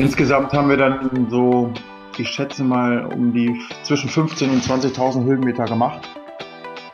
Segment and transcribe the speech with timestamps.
[0.00, 1.70] Insgesamt haben wir dann so,
[2.16, 6.08] ich schätze mal, um die zwischen 15.000 und 20.000 Höhenmeter gemacht.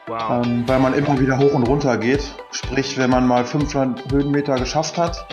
[0.08, 0.44] Wow.
[0.44, 2.34] Ähm, weil man immer wieder hoch und runter geht.
[2.50, 5.24] Sprich, wenn man mal 500 Höhenmeter geschafft hat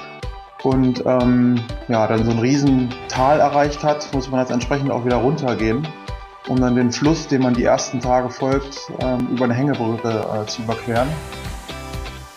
[0.62, 5.04] und ähm, ja, dann so ein riesen Tal erreicht hat, muss man jetzt entsprechend auch
[5.04, 5.88] wieder runtergehen,
[6.48, 10.46] um dann den Fluss, den man die ersten Tage folgt, ähm, über eine Hängebrücke äh,
[10.46, 11.08] zu überqueren.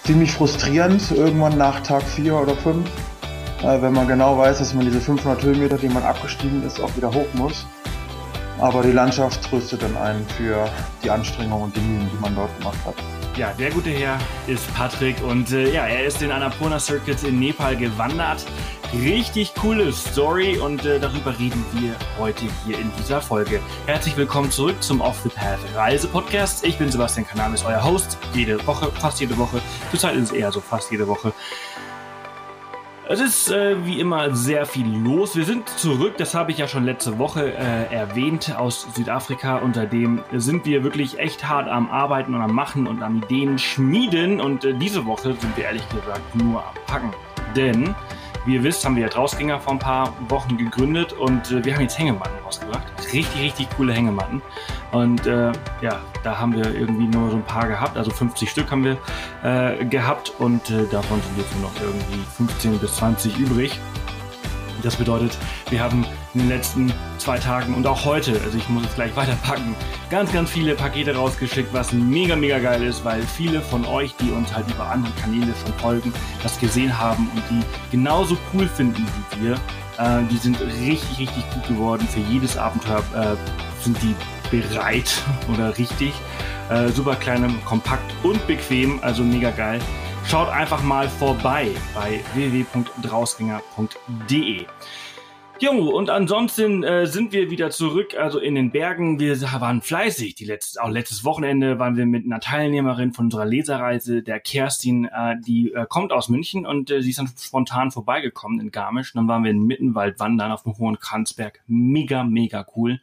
[0.05, 2.89] Ziemlich frustrierend irgendwann nach Tag 4 oder 5
[3.63, 6.95] äh, wenn man genau weiß, dass man diese 500 Höhenmeter, die man abgestiegen ist, auch
[6.97, 7.67] wieder hoch muss.
[8.59, 10.69] Aber die Landschaft tröstet dann einen für
[11.03, 12.95] die Anstrengungen und die Mühen, die man dort gemacht hat.
[13.37, 17.39] Ja, der gute Herr ist Patrick und äh, ja, er ist den Annapurna Circuit in
[17.39, 18.47] Nepal gewandert.
[18.95, 23.61] Richtig coole Story und äh, darüber reden wir heute hier in dieser Folge.
[23.85, 26.65] Herzlich willkommen zurück zum Off the Path Reise Podcast.
[26.65, 28.17] Ich bin Sebastian Kanamis, euer Host.
[28.33, 29.61] Jede Woche, fast jede Woche.
[29.91, 31.35] Zurzeit ist es eher so fast jede Woche.
[33.09, 35.37] Es ist äh, wie immer sehr viel los.
[35.37, 39.59] Wir sind zurück, das habe ich ja schon letzte Woche äh, erwähnt, aus Südafrika.
[39.59, 43.61] Unter dem sind wir wirklich echt hart am Arbeiten und am Machen und am Ideen
[43.61, 44.41] schmieden.
[44.41, 47.15] Und äh, diese Woche sind wir ehrlich gesagt nur am Packen.
[47.55, 47.95] Denn
[48.47, 51.75] wie ihr wisst, haben wir ja Drausgänger vor ein paar Wochen gegründet und äh, wir
[51.75, 52.85] haben jetzt Hängematten rausgebracht.
[53.13, 54.41] Richtig, richtig coole Hängematten.
[54.93, 57.97] Und äh, ja, da haben wir irgendwie nur so ein paar gehabt.
[57.97, 58.97] Also 50 Stück haben wir
[59.43, 63.79] äh, gehabt und äh, davon sind jetzt nur noch irgendwie 15 bis 20 übrig.
[64.87, 65.37] Das bedeutet,
[65.69, 69.17] wir haben in den letzten zwei Tagen und auch heute, also ich muss es gleich
[69.17, 69.75] weiterpacken,
[70.11, 74.31] ganz, ganz viele Pakete rausgeschickt, was mega, mega geil ist, weil viele von euch, die
[74.31, 79.05] uns halt über andere Kanäle schon folgen, das gesehen haben und die genauso cool finden
[79.33, 79.55] wie wir.
[79.99, 82.07] Äh, die sind richtig, richtig gut geworden.
[82.07, 84.15] Für jedes Abenteuer äh, sind die
[84.53, 85.11] bereit
[85.53, 86.13] oder richtig.
[86.71, 89.81] Äh, super klein, kompakt und bequem, also mega geil.
[90.29, 94.67] Schaut einfach mal vorbei bei www.drausgänger.de.
[95.61, 99.21] Jo, und ansonsten äh, sind wir wieder zurück, also in den Bergen.
[99.21, 100.35] Wir waren fleißig.
[100.35, 105.05] Die letzte, auch letztes Wochenende waren wir mit einer Teilnehmerin von unserer Leserreise, der Kerstin,
[105.05, 109.13] äh, die äh, kommt aus München und äh, sie ist dann spontan vorbeigekommen in Garmisch.
[109.13, 111.61] Dann waren wir in Mittenwald wandern auf dem Hohen Kranzberg.
[111.69, 113.01] Mega, mega cool.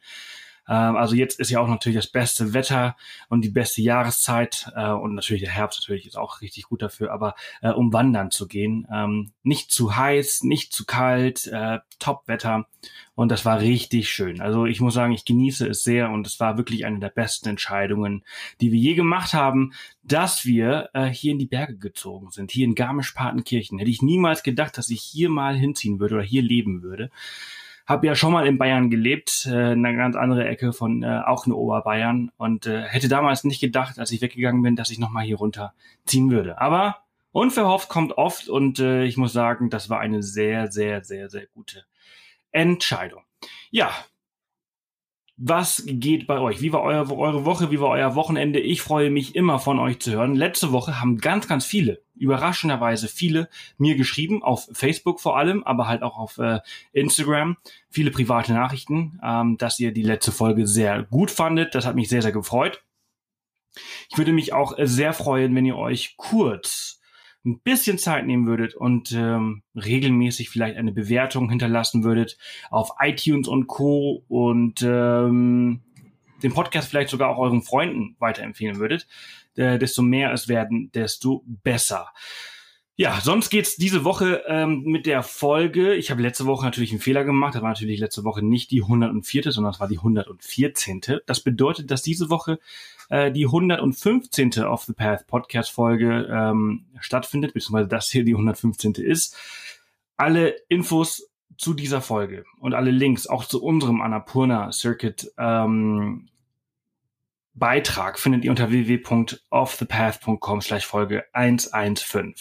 [0.68, 2.96] Ähm, also jetzt ist ja auch natürlich das beste Wetter
[3.30, 7.12] und die beste Jahreszeit äh, und natürlich der Herbst natürlich ist auch richtig gut dafür,
[7.12, 8.88] aber äh, um wandern zu gehen.
[8.92, 12.68] Ähm, nicht zu heiß, nicht zu kalt, äh, Top-Wetter
[13.16, 14.42] und das war richtig schön.
[14.42, 17.50] Also ich muss sagen, ich genieße es sehr und es war wirklich eine der besten
[17.50, 18.24] Entscheidungen,
[18.62, 22.66] die wir je gemacht haben, dass wir äh, hier in die Berge gezogen sind, hier
[22.66, 23.78] in Garmisch-Partenkirchen.
[23.78, 27.12] Hätte ich niemals gedacht, dass ich hier mal hinziehen würde oder hier leben würde.
[27.86, 31.46] Habe ja schon mal in Bayern gelebt, äh, eine ganz andere Ecke von äh, auch
[31.46, 35.26] in Oberbayern und äh, hätte damals nicht gedacht, als ich weggegangen bin, dass ich nochmal
[35.26, 35.74] hier runter
[36.06, 36.62] ziehen würde.
[36.62, 41.30] Aber unverhofft kommt oft und äh, ich muss sagen, das war eine sehr, sehr, sehr,
[41.30, 41.84] sehr gute
[42.52, 43.24] Entscheidung.
[43.72, 43.92] Ja,
[45.36, 46.62] was geht bei euch?
[46.62, 47.72] Wie war euer, eure Woche?
[47.72, 48.60] Wie war euer Wochenende?
[48.60, 50.36] Ich freue mich immer von euch zu hören.
[50.36, 55.88] Letzte Woche haben ganz, ganz viele, überraschenderweise viele, mir geschrieben, auf Facebook vor allem, aber
[55.88, 56.60] halt auch auf äh,
[56.92, 57.58] Instagram,
[57.90, 61.74] viele private Nachrichten, ähm, dass ihr die letzte Folge sehr gut fandet.
[61.74, 62.84] Das hat mich sehr, sehr gefreut.
[64.10, 67.02] Ich würde mich auch sehr freuen, wenn ihr euch kurz
[67.46, 72.38] ein bisschen Zeit nehmen würdet und ähm, regelmäßig vielleicht eine Bewertung hinterlassen würdet
[72.70, 74.24] auf iTunes und Co.
[74.30, 75.82] und ähm,
[76.42, 79.08] den Podcast vielleicht sogar auch euren Freunden weiterempfehlen würdet,
[79.56, 82.10] äh, desto mehr es werden, desto besser.
[82.96, 85.96] Ja, sonst geht's diese Woche ähm, mit der Folge.
[85.96, 87.56] Ich habe letzte Woche natürlich einen Fehler gemacht.
[87.56, 91.02] Das war natürlich letzte Woche nicht die 104., sondern es war die 114.
[91.26, 92.60] Das bedeutet, dass diese Woche
[93.10, 94.60] äh, die 115.
[94.66, 98.94] Off the Path Podcast Folge ähm, stattfindet, beziehungsweise das hier die 115.
[98.94, 99.36] ist.
[100.16, 106.28] Alle Infos zu dieser Folge und alle Links auch zu unserem Annapurna Circuit ähm,
[107.54, 112.36] Beitrag findet ihr unter www.offthepath.com slash Folge 115.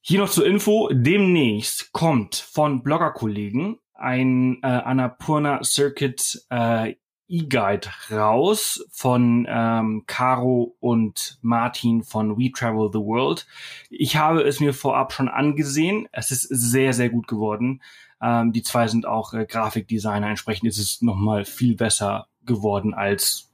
[0.00, 0.88] Hier noch zur Info.
[0.92, 6.94] Demnächst kommt von Bloggerkollegen ein äh, Annapurna Circuit äh,
[7.28, 13.46] E-Guide raus von ähm, Caro und Martin von We Travel the World.
[13.90, 16.08] Ich habe es mir vorab schon angesehen.
[16.10, 17.82] Es ist sehr, sehr gut geworden.
[18.22, 20.28] Ähm, die zwei sind auch äh, Grafikdesigner.
[20.28, 23.47] Entsprechend ist es nochmal viel besser geworden als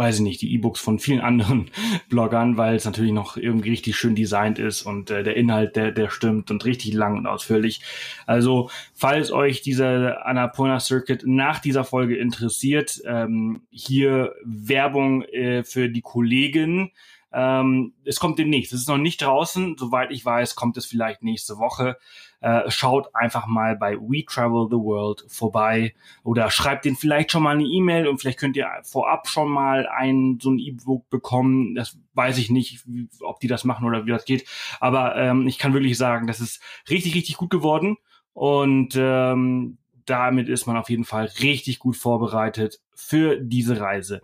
[0.00, 1.70] weiß ich nicht, die E-Books von vielen anderen
[2.08, 5.92] Bloggern, weil es natürlich noch irgendwie richtig schön designt ist und äh, der Inhalt, der,
[5.92, 7.82] der stimmt und richtig lang und ausführlich.
[8.26, 15.90] Also, falls euch dieser Annapurna Circuit nach dieser Folge interessiert, ähm, hier Werbung äh, für
[15.90, 16.92] die Kollegen.
[17.30, 18.72] Ähm, es kommt demnächst.
[18.72, 19.76] Es ist noch nicht draußen.
[19.78, 21.98] Soweit ich weiß, kommt es vielleicht nächste Woche.
[22.40, 27.42] Äh, schaut einfach mal bei We Travel the World vorbei oder schreibt den vielleicht schon
[27.42, 31.74] mal eine E-Mail und vielleicht könnt ihr vorab schon mal ein so ein E-Book bekommen.
[31.74, 32.82] Das weiß ich nicht,
[33.20, 34.48] ob die das machen oder wie das geht.
[34.80, 37.98] Aber ähm, ich kann wirklich sagen, das ist richtig, richtig gut geworden.
[38.32, 39.76] Und ähm,
[40.06, 44.20] damit ist man auf jeden Fall richtig gut vorbereitet für diese Reise.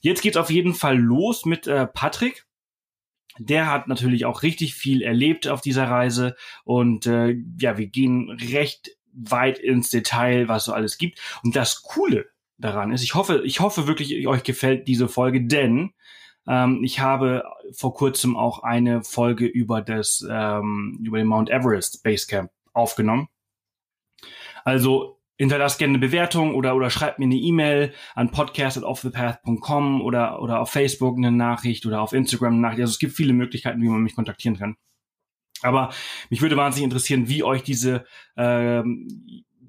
[0.00, 2.46] Jetzt geht's auf jeden Fall los mit äh, Patrick.
[3.38, 8.30] Der hat natürlich auch richtig viel erlebt auf dieser Reise und äh, ja, wir gehen
[8.30, 11.20] recht weit ins Detail, was so alles gibt.
[11.42, 12.26] Und das Coole
[12.58, 15.92] daran ist, ich hoffe, ich hoffe wirklich, euch gefällt diese Folge, denn
[16.46, 22.02] ähm, ich habe vor kurzem auch eine Folge über das ähm, über den Mount Everest
[22.02, 23.28] Basecamp aufgenommen.
[24.64, 30.60] Also hinterlasst gerne eine Bewertung oder, oder schreibt mir eine E-Mail an podcast.offthepath.com oder, oder
[30.60, 32.82] auf Facebook eine Nachricht oder auf Instagram eine Nachricht.
[32.82, 34.76] Also es gibt viele Möglichkeiten, wie man mich kontaktieren kann.
[35.62, 35.94] Aber
[36.28, 38.04] mich würde wahnsinnig interessieren, wie euch diese
[38.36, 39.08] ähm,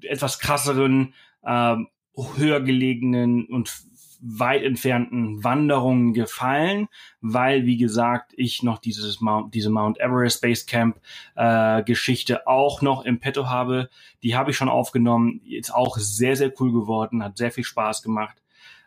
[0.02, 1.88] etwas krasseren, ähm,
[2.36, 3.74] höher gelegenen und
[4.22, 6.88] weit entfernten Wanderungen gefallen,
[7.20, 11.00] weil, wie gesagt, ich noch dieses Mount, diese Mount Everest Base Camp
[11.34, 13.90] äh, Geschichte auch noch im Petto habe.
[14.22, 18.02] Die habe ich schon aufgenommen, ist auch sehr, sehr cool geworden, hat sehr viel Spaß
[18.02, 18.38] gemacht.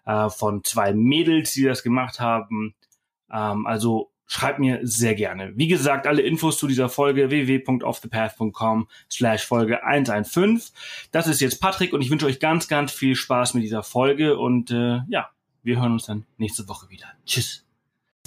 [0.06, 2.74] Äh, von zwei Mädels, die das gemacht haben.
[3.32, 5.54] Ähm, also schreibt mir sehr gerne.
[5.56, 10.62] Wie gesagt, alle Infos zu dieser Folge www.offthepath.com slash Folge 115.
[11.12, 14.38] Das ist jetzt Patrick und ich wünsche euch ganz, ganz viel Spaß mit dieser Folge
[14.38, 15.30] und äh, ja,
[15.64, 17.08] wir hören uns dann nächste Woche wieder.
[17.26, 17.65] Tschüss.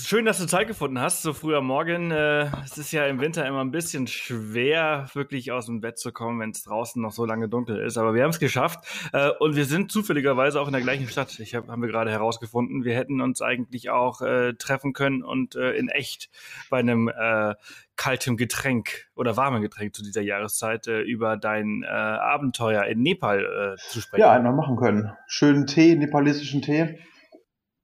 [0.00, 2.10] Schön, dass du Zeit gefunden hast, so früh am Morgen.
[2.12, 6.12] Äh, es ist ja im Winter immer ein bisschen schwer, wirklich aus dem Bett zu
[6.12, 7.98] kommen, wenn es draußen noch so lange dunkel ist.
[7.98, 11.38] Aber wir haben es geschafft äh, und wir sind zufälligerweise auch in der gleichen Stadt.
[11.40, 12.84] Ich hab, haben wir gerade herausgefunden.
[12.84, 16.30] Wir hätten uns eigentlich auch äh, treffen können und äh, in echt
[16.70, 17.54] bei einem äh,
[17.96, 23.74] kaltem Getränk oder warmen Getränk zu dieser Jahreszeit äh, über dein äh, Abenteuer in Nepal
[23.74, 24.22] äh, zu sprechen.
[24.22, 25.12] Ja, einmal machen können.
[25.26, 27.00] Schönen Tee, nepalesischen Tee.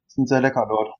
[0.06, 0.94] Sind sehr lecker dort.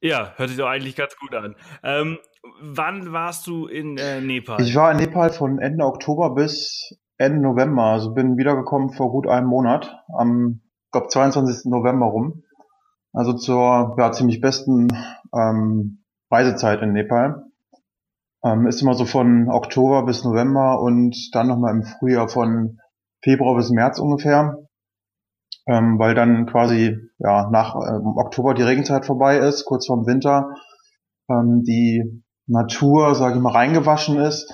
[0.00, 1.56] Ja, hört sich doch eigentlich ganz gut an.
[1.82, 2.18] Ähm,
[2.60, 4.60] wann warst du in äh, Nepal?
[4.60, 7.84] Ich war in Nepal von Ende Oktober bis Ende November.
[7.84, 10.60] Also bin wiedergekommen vor gut einem Monat, am
[10.92, 11.70] glaube 22.
[11.70, 12.44] November rum.
[13.12, 14.88] Also zur ja, ziemlich besten
[15.34, 17.46] ähm, Reisezeit in Nepal.
[18.44, 22.78] Ähm, ist immer so von Oktober bis November und dann nochmal im Frühjahr von
[23.22, 24.67] Februar bis März ungefähr
[25.68, 30.54] ähm, weil dann quasi ja nach ähm, Oktober die Regenzeit vorbei ist, kurz vorm Winter,
[31.28, 34.50] ähm, die Natur, sage ich mal, reingewaschen ist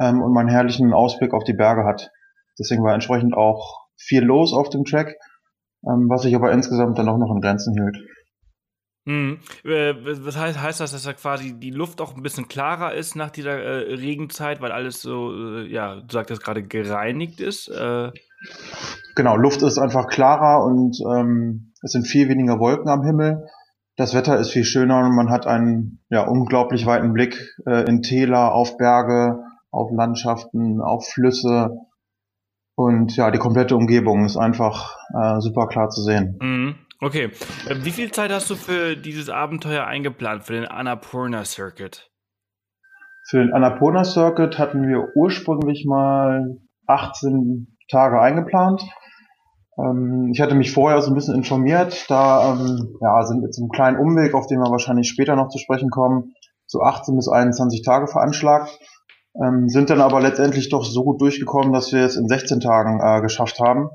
[0.00, 2.10] ähm, und man einen herrlichen Ausblick auf die Berge hat.
[2.58, 5.14] Deswegen war entsprechend auch viel los auf dem Track,
[5.86, 7.96] ähm, was sich aber insgesamt dann auch noch in Grenzen hielt.
[9.06, 9.38] Hm.
[9.64, 9.94] Äh,
[10.24, 13.30] was heißt, heißt das, dass da quasi die Luft auch ein bisschen klarer ist nach
[13.30, 17.68] dieser äh, Regenzeit, weil alles so, äh, ja, du sagtest gerade, gereinigt ist?
[17.68, 18.10] Äh
[19.14, 23.46] Genau, Luft ist einfach klarer und ähm, es sind viel weniger Wolken am Himmel.
[23.96, 28.02] Das Wetter ist viel schöner und man hat einen ja, unglaublich weiten Blick äh, in
[28.02, 29.40] Täler, auf Berge,
[29.72, 31.70] auf Landschaften, auf Flüsse.
[32.76, 36.38] Und ja, die komplette Umgebung ist einfach äh, super klar zu sehen.
[36.40, 36.74] Mhm.
[37.00, 37.30] Okay.
[37.68, 42.08] Äh, wie viel Zeit hast du für dieses Abenteuer eingeplant, für den Annapurna Circuit?
[43.28, 46.56] Für den Annapurna Circuit hatten wir ursprünglich mal
[46.86, 48.82] 18 Tage eingeplant.
[49.78, 52.06] Ähm, ich hatte mich vorher so ein bisschen informiert.
[52.08, 55.48] Da ähm, ja, sind mit so einem kleinen Umweg, auf den wir wahrscheinlich später noch
[55.48, 56.34] zu sprechen kommen,
[56.66, 58.78] so 18 bis 21 Tage veranschlagt.
[59.40, 63.00] Ähm, sind dann aber letztendlich doch so gut durchgekommen, dass wir es in 16 Tagen
[63.00, 63.90] äh, geschafft haben.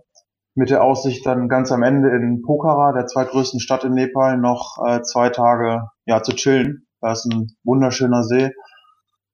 [0.55, 4.77] Mit der Aussicht dann ganz am Ende in Pokhara, der zweitgrößten Stadt in Nepal, noch
[4.87, 6.87] äh, zwei Tage ja, zu chillen.
[7.01, 8.51] Da ist ein wunderschöner See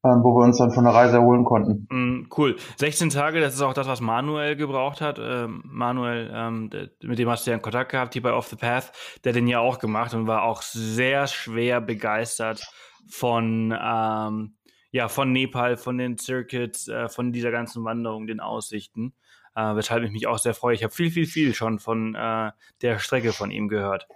[0.01, 1.87] wo wir uns dann von der Reise erholen konnten.
[1.89, 2.55] Mm, cool.
[2.77, 5.19] 16 Tage, das ist auch das, was Manuel gebraucht hat.
[5.21, 6.69] Ähm, Manuel, ähm,
[7.03, 8.91] mit dem hast du ja in Kontakt gehabt, hier bei Off the Path,
[9.25, 12.65] der den ja auch gemacht und war auch sehr schwer begeistert
[13.09, 14.55] von, ähm,
[14.91, 19.13] ja, von Nepal, von den Circuits, äh, von dieser ganzen Wanderung, den Aussichten.
[19.55, 20.75] Äh, weshalb ich mich auch sehr freue.
[20.75, 22.51] Ich habe viel, viel, viel schon von äh,
[22.81, 24.07] der Strecke von ihm gehört.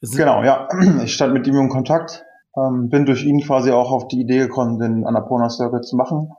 [0.00, 0.68] Genau, ja.
[1.02, 2.24] Ich stand mit ihm in Kontakt
[2.56, 6.30] ähm, bin durch ihn quasi auch auf die Idee gekommen, den Annapurna Circuit zu machen.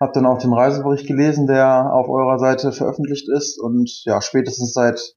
[0.00, 4.72] Hab dann auch den Reisebericht gelesen, der auf eurer Seite veröffentlicht ist und ja, spätestens
[4.74, 5.14] seit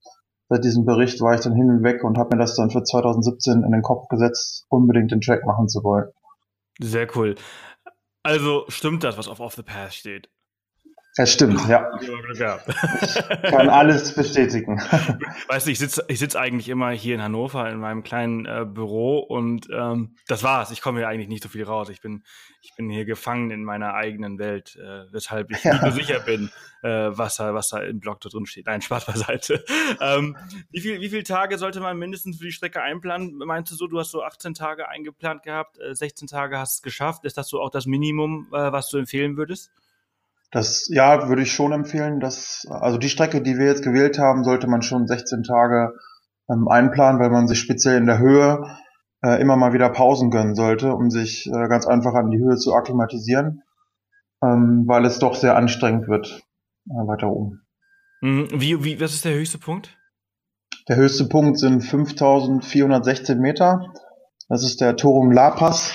[0.49, 2.83] seit diesem Bericht war ich dann hin und weg und habe mir das dann für
[2.83, 6.09] 2017 in den Kopf gesetzt, unbedingt den Track machen zu wollen.
[6.79, 7.35] Sehr cool.
[8.23, 10.29] Also stimmt das, was auf Off the Path steht?
[11.17, 11.89] Das stimmt, ja.
[11.99, 12.07] Ich
[13.49, 14.77] kann alles bestätigen.
[15.47, 18.65] Weißt du, ich sitze ich sitz eigentlich immer hier in Hannover in meinem kleinen äh,
[18.65, 20.69] Büro und ähm, das war's.
[20.69, 21.89] Ich komme hier eigentlich nicht so viel raus.
[21.89, 22.23] Ich bin,
[22.61, 25.73] ich bin hier gefangen in meiner eigenen Welt, äh, weshalb ich ja.
[25.81, 26.51] nicht so sicher bin,
[26.83, 28.67] äh, was, da, was da im Blog da drin steht.
[28.67, 29.65] Nein, Spaß beiseite.
[29.99, 30.37] ähm,
[30.69, 33.39] wie, viel, wie viele Tage sollte man mindestens für die Strecke einplanen?
[33.39, 36.81] Meinst du so, du hast so 18 Tage eingeplant gehabt, 16 äh, Tage hast es
[36.83, 37.25] geschafft.
[37.25, 39.71] Ist das so auch das Minimum, äh, was du empfehlen würdest?
[40.51, 44.43] Das, ja, würde ich schon empfehlen, dass, also die Strecke, die wir jetzt gewählt haben,
[44.43, 45.93] sollte man schon 16 Tage
[46.49, 48.63] ähm, einplanen, weil man sich speziell in der Höhe
[49.23, 52.55] äh, immer mal wieder Pausen gönnen sollte, um sich äh, ganz einfach an die Höhe
[52.55, 53.63] zu akklimatisieren,
[54.43, 56.43] ähm, weil es doch sehr anstrengend wird
[56.89, 57.65] äh, weiter oben.
[58.21, 58.47] Mhm.
[58.53, 59.97] Wie, wie, was ist der höchste Punkt?
[60.87, 63.93] Der höchste Punkt sind 5416 Meter.
[64.47, 65.93] Das ist der Torum La Pass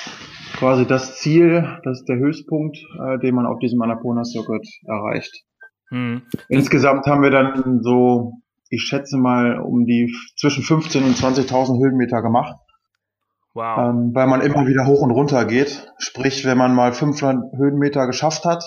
[0.55, 5.45] quasi das Ziel, das ist der Höchstpunkt, äh, den man auf diesem Annapurna Circuit erreicht.
[5.91, 6.23] Hm.
[6.49, 8.33] Insgesamt haben wir dann so,
[8.71, 12.57] ich schätze mal, um die zwischen 15 und 20.000 Höhenmeter gemacht.
[13.55, 13.79] Wow.
[13.79, 15.93] Ähm, weil man immer wieder hoch und runter geht.
[15.99, 18.65] Sprich, wenn man mal 500 Höhenmeter geschafft hat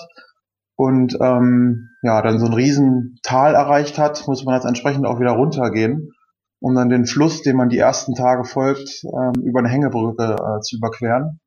[0.76, 5.18] und ähm, ja, dann so ein riesen Tal erreicht hat, muss man jetzt entsprechend auch
[5.18, 6.12] wieder runtergehen,
[6.60, 10.60] um dann den Fluss, den man die ersten Tage folgt, ähm, über eine Hängebrücke äh,
[10.60, 11.40] zu überqueren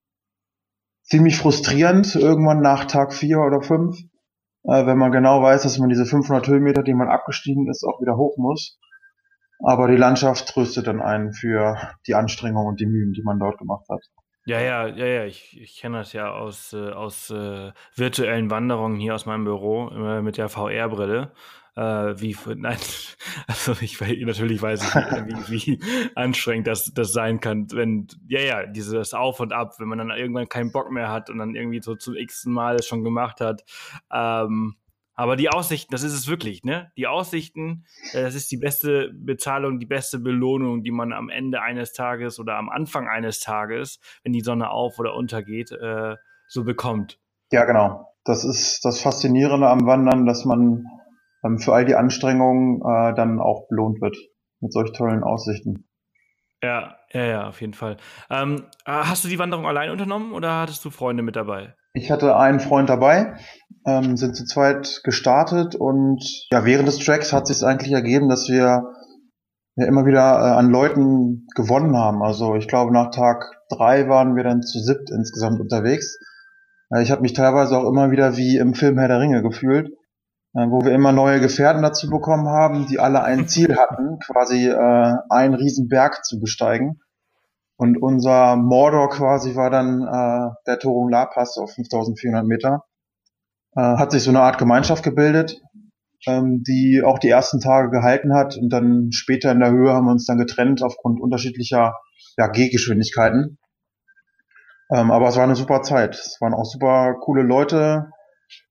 [1.10, 3.98] ziemlich frustrierend irgendwann nach Tag vier oder fünf,
[4.64, 8.02] äh, wenn man genau weiß, dass man diese 500 Höhenmeter, die man abgestiegen ist, auch
[8.02, 8.80] wieder hoch muss.
[9.62, 13.58] Aber die Landschaft tröstet dann einen für die Anstrengung und die Mühen, die man dort
[13.58, 14.02] gemacht hat.
[14.46, 18.98] Ja, ja, ja, ja, ich, ich kenne das ja aus, äh, aus äh, virtuellen Wanderungen
[19.00, 21.34] hier aus meinem Büro äh, mit der VR-Brille
[21.80, 22.78] äh, wie, nein,
[23.48, 28.66] also ich natürlich weiß ich wie, wie anstrengend das, das sein kann, wenn, ja, ja,
[28.66, 31.82] dieses Auf und Ab, wenn man dann irgendwann keinen Bock mehr hat und dann irgendwie
[31.82, 33.64] so zum x Mal schon gemacht hat.
[34.12, 34.76] Ähm,
[35.16, 36.92] aber die Aussichten, das ist es wirklich, ne?
[36.98, 41.62] Die Aussichten, äh, das ist die beste Bezahlung, die beste Belohnung, die man am Ende
[41.62, 46.16] eines Tages oder am Anfang eines Tages, wenn die Sonne auf oder untergeht, äh,
[46.48, 47.20] so bekommt.
[47.52, 48.14] Ja, genau.
[48.26, 50.86] Das ist das Faszinierende am Wandern, dass man
[51.58, 54.18] für all die Anstrengungen äh, dann auch belohnt wird
[54.60, 55.86] mit solch tollen Aussichten.
[56.62, 57.98] Ja, ja, ja, auf jeden Fall.
[58.30, 61.74] Ähm, äh, hast du die Wanderung allein unternommen oder hattest du Freunde mit dabei?
[61.94, 63.36] Ich hatte einen Freund dabei,
[63.86, 68.48] ähm, sind zu zweit gestartet und ja, während des Tracks hat sich eigentlich ergeben, dass
[68.50, 68.84] wir
[69.76, 72.22] ja immer wieder äh, an Leuten gewonnen haben.
[72.22, 76.20] Also ich glaube, nach Tag drei waren wir dann zu siebt insgesamt unterwegs.
[76.94, 79.92] Äh, ich habe mich teilweise auch immer wieder wie im Film Herr der Ringe gefühlt.
[80.56, 84.68] Äh, wo wir immer neue Gefährten dazu bekommen haben, die alle ein Ziel hatten, quasi
[84.68, 87.00] äh, einen riesen Berg zu besteigen.
[87.78, 92.84] Und unser Mordor quasi war dann äh, der Torung La Pass auf 5400 Meter.
[93.76, 95.62] Äh, hat sich so eine Art Gemeinschaft gebildet,
[96.28, 98.58] ähm, die auch die ersten Tage gehalten hat.
[98.58, 101.96] Und dann später in der Höhe haben wir uns dann getrennt aufgrund unterschiedlicher
[102.38, 103.60] ja, Gehgeschwindigkeiten.
[104.92, 106.16] Ähm, aber es war eine super Zeit.
[106.16, 108.12] Es waren auch super coole Leute,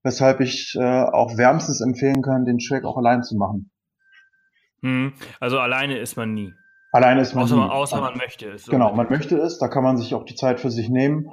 [0.03, 3.71] weshalb ich äh, auch wärmstens empfehlen kann, den Track auch allein zu machen.
[4.81, 5.13] Hm.
[5.39, 6.53] Also alleine ist man nie.
[6.91, 7.69] Alleine ist man außer, nie.
[7.69, 8.65] Außer man möchte es.
[8.65, 11.27] Genau, man möchte es, da kann man sich auch die Zeit für sich nehmen.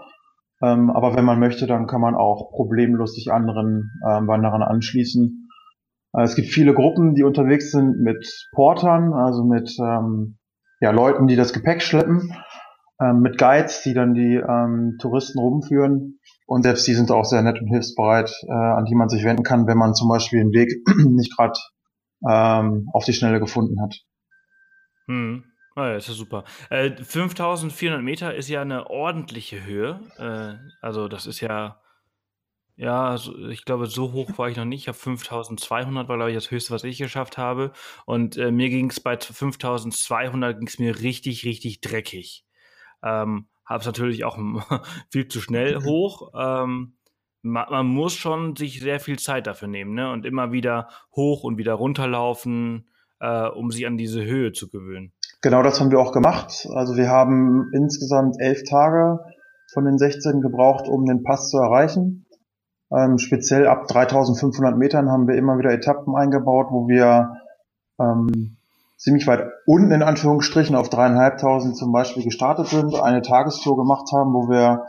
[0.62, 5.49] Ähm, aber wenn man möchte, dann kann man auch problemlos sich anderen ähm, Wanderern anschließen.
[6.15, 10.38] Äh, es gibt viele Gruppen, die unterwegs sind mit Portern, also mit ähm,
[10.81, 12.35] ja, Leuten, die das Gepäck schleppen,
[13.00, 16.21] ähm, mit Guides, die dann die ähm, Touristen rumführen.
[16.47, 19.43] Und selbst die sind auch sehr nett und hilfsbereit, äh, an die man sich wenden
[19.43, 20.73] kann, wenn man zum Beispiel den Weg
[21.11, 21.59] nicht gerade
[22.26, 23.97] ähm, auf die Schnelle gefunden hat.
[25.07, 25.45] Hm.
[25.75, 26.45] Oh ja, ist ja super.
[26.71, 30.00] Äh, 5400 Meter ist ja eine ordentliche Höhe.
[30.17, 31.81] Äh, also das ist ja,
[32.76, 33.17] ja,
[33.50, 34.83] ich glaube, so hoch war ich noch nicht.
[34.83, 37.73] Ich habe 5200 war, glaube ich, das höchste, was ich geschafft habe.
[38.07, 42.47] Und äh, mir ging es bei 5200 ging es mir richtig, richtig dreckig.
[43.03, 44.39] Ähm, habe es natürlich auch
[45.11, 45.85] viel zu schnell mhm.
[45.85, 46.33] hoch.
[46.35, 46.97] Ähm,
[47.43, 50.11] man, man, muss schon sich sehr viel Zeit dafür nehmen ne?
[50.11, 52.89] und immer wieder hoch und wieder runterlaufen,
[53.21, 55.13] äh, um sich an diese Höhe zu gewöhnen.
[55.43, 56.67] Genau das haben wir auch gemacht.
[56.75, 59.21] Also wir haben insgesamt elf Tage
[59.73, 62.27] von den 16 gebraucht, um den Pass zu erreichen.
[62.91, 67.35] Ähm, speziell ab 3500 Metern haben wir immer wieder Etappen eingebaut, wo wir
[68.01, 68.56] ähm,
[68.97, 74.33] ziemlich weit unten in Anführungsstrichen auf dreieinhalbtausend zum Beispiel gestartet sind, eine Tagestour gemacht haben,
[74.33, 74.87] wo wir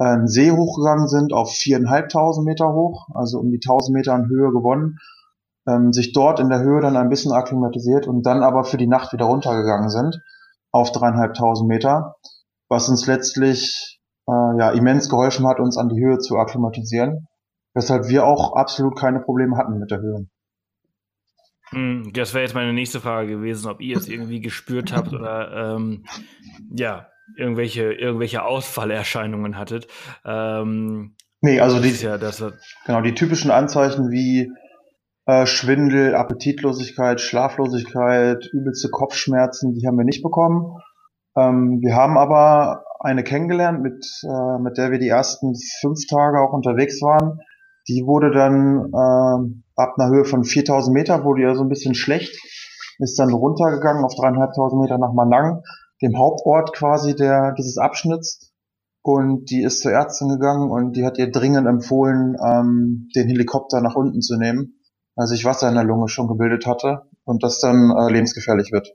[0.00, 4.28] äh, einen See hochgegangen sind auf viereinhalbtausend Meter hoch, also um die tausend Meter an
[4.28, 4.98] Höhe gewonnen,
[5.68, 8.88] ähm, sich dort in der Höhe dann ein bisschen akklimatisiert und dann aber für die
[8.88, 10.20] Nacht wieder runtergegangen sind
[10.72, 12.16] auf dreieinhalbtausend Meter,
[12.68, 17.28] was uns letztlich äh, ja immens geholfen hat, uns an die Höhe zu akklimatisieren.
[17.74, 20.26] weshalb wir auch absolut keine Probleme hatten mit der Höhe.
[21.70, 25.76] Hm, das wäre jetzt meine nächste Frage gewesen, ob ihr es irgendwie gespürt habt oder
[25.76, 26.04] ähm,
[26.74, 29.86] ja, irgendwelche, irgendwelche Ausfallerscheinungen hattet.
[30.24, 32.44] Ähm, nee, also die, ja, das,
[32.86, 34.52] genau, die typischen Anzeichen wie
[35.26, 40.78] äh, Schwindel, Appetitlosigkeit, Schlaflosigkeit, übelste Kopfschmerzen, die haben wir nicht bekommen.
[41.36, 46.40] Ähm, wir haben aber eine kennengelernt, mit, äh, mit der wir die ersten fünf Tage
[46.40, 47.40] auch unterwegs waren.
[47.88, 51.94] Die wurde dann äh, ab einer Höhe von 4000 Meter, wurde ja so ein bisschen
[51.94, 52.34] schlecht,
[52.98, 55.62] ist dann runtergegangen auf dreieinhalbtausend Meter nach Manang,
[56.00, 58.52] dem Hauptort quasi der, dieses Abschnitts.
[59.02, 63.82] Und die ist zur Ärztin gegangen und die hat ihr dringend empfohlen, ähm, den Helikopter
[63.82, 64.80] nach unten zu nehmen,
[65.14, 68.94] weil sich Wasser in der Lunge schon gebildet hatte und das dann äh, lebensgefährlich wird.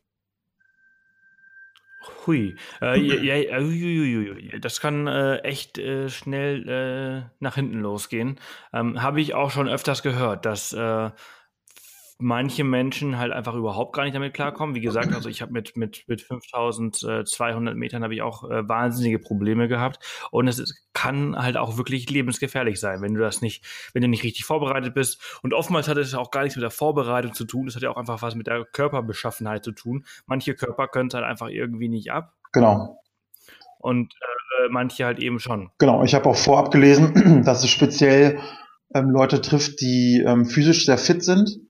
[2.25, 2.56] Hui.
[2.82, 8.39] Äh, ja, ja, das kann äh, echt äh, schnell äh, nach hinten losgehen.
[8.74, 11.10] Ähm, Habe ich auch schon öfters gehört, dass äh,
[12.22, 14.76] manche Menschen halt einfach überhaupt gar nicht damit klarkommen.
[14.76, 19.20] Wie gesagt, also ich habe mit, mit, mit 5200 Metern habe ich auch äh, wahnsinnige
[19.20, 20.00] Probleme gehabt.
[20.30, 24.10] Und es ist, kann halt auch wirklich lebensgefährlich sein, wenn du das nicht, wenn du
[24.10, 25.40] nicht richtig vorbereitet bist.
[25.44, 27.70] Und oftmals hat es auch gar nichts mit der Vorbereitung zu tun.
[27.70, 30.06] Es hat ja auch einfach was mit der Körperbeschaffenheit zu tun.
[30.26, 32.34] Manche Körper können es halt einfach irgendwie nicht ab.
[32.52, 33.00] Genau.
[33.78, 35.72] Und äh, manche halt eben schon.
[35.78, 38.40] Genau, ich habe auch vorab gelesen, dass es speziell
[38.94, 41.69] ähm, Leute trifft, die ähm, physisch sehr fit sind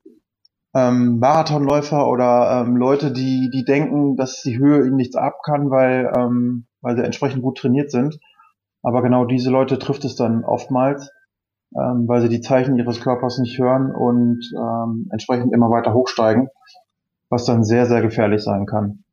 [0.75, 5.71] ähm, Marathonläufer oder ähm, Leute, die, die denken, dass die Höhe ihnen nichts ab kann,
[5.71, 8.19] weil, ähm, weil sie entsprechend gut trainiert sind.
[8.83, 11.11] Aber genau diese Leute trifft es dann oftmals,
[11.75, 16.49] ähm, weil sie die Zeichen ihres Körpers nicht hören und ähm, entsprechend immer weiter hochsteigen,
[17.29, 19.03] was dann sehr, sehr gefährlich sein kann.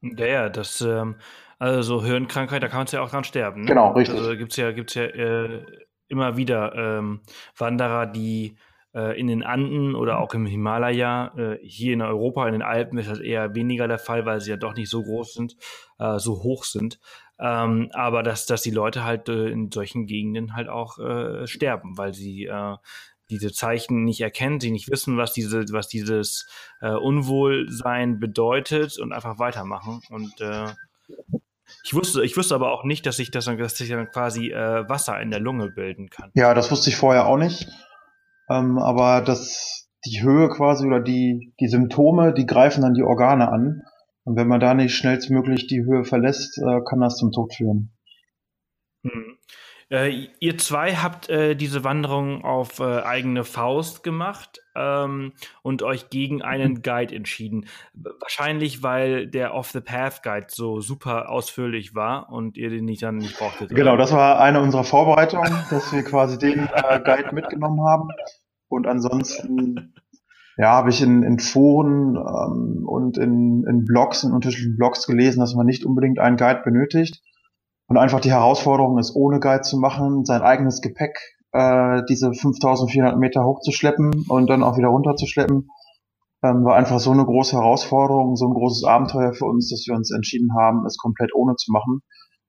[0.00, 1.16] Ja, ja, das, ähm,
[1.58, 3.62] also so Hirnkrankheit, da kann man ja auch dran sterben.
[3.62, 3.68] Ne?
[3.68, 4.16] Genau, richtig.
[4.16, 5.64] Also gibt's ja, gibt's ja äh,
[6.06, 7.20] immer wieder ähm,
[7.56, 8.56] Wanderer, die
[8.92, 10.22] in den Anden oder mhm.
[10.22, 11.32] auch im Himalaya.
[11.36, 14.50] Äh, hier in Europa, in den Alpen ist das eher weniger der Fall, weil sie
[14.50, 15.56] ja doch nicht so groß sind,
[15.98, 16.98] äh, so hoch sind.
[17.40, 21.96] Ähm, aber dass, dass die Leute halt äh, in solchen Gegenden halt auch äh, sterben,
[21.96, 22.76] weil sie äh,
[23.30, 26.48] diese Zeichen nicht erkennen, sie nicht wissen, was diese, was dieses
[26.80, 30.00] äh, Unwohlsein bedeutet und einfach weitermachen.
[30.08, 30.68] Und äh,
[31.84, 34.50] ich wusste, ich wusste aber auch nicht, dass sich das dann, dass sich dann quasi
[34.50, 36.30] äh, Wasser in der Lunge bilden kann.
[36.34, 37.68] Ja, das wusste ich vorher auch nicht.
[38.50, 43.48] Ähm, aber das, die Höhe quasi oder die, die Symptome, die greifen dann die Organe
[43.48, 43.82] an.
[44.24, 47.96] Und wenn man da nicht schnellstmöglich die Höhe verlässt, äh, kann das zum Tod führen.
[49.04, 49.37] Hm.
[49.90, 56.10] Äh, ihr zwei habt äh, diese Wanderung auf äh, eigene Faust gemacht ähm, und euch
[56.10, 56.82] gegen einen mhm.
[56.82, 57.66] Guide entschieden.
[57.94, 63.02] Wahrscheinlich, weil der Off the Path Guide so super ausführlich war und ihr den nicht
[63.02, 63.70] dann nicht brauchtet.
[63.70, 68.08] Genau, das war eine unserer Vorbereitungen, dass wir quasi den äh, Guide mitgenommen haben.
[68.68, 69.94] Und ansonsten
[70.58, 75.40] ja, habe ich in, in Foren ähm, und in, in Blogs, in unterschiedlichen Blogs gelesen,
[75.40, 77.22] dass man nicht unbedingt einen Guide benötigt
[77.88, 81.18] und einfach die Herausforderung ist, ohne Guide zu machen, sein eigenes Gepäck,
[81.52, 85.70] äh, diese 5400 Meter hochzuschleppen und dann auch wieder runterzuschleppen,
[86.44, 89.96] ähm, war einfach so eine große Herausforderung, so ein großes Abenteuer für uns, dass wir
[89.96, 92.00] uns entschieden haben, es komplett ohne zu machen.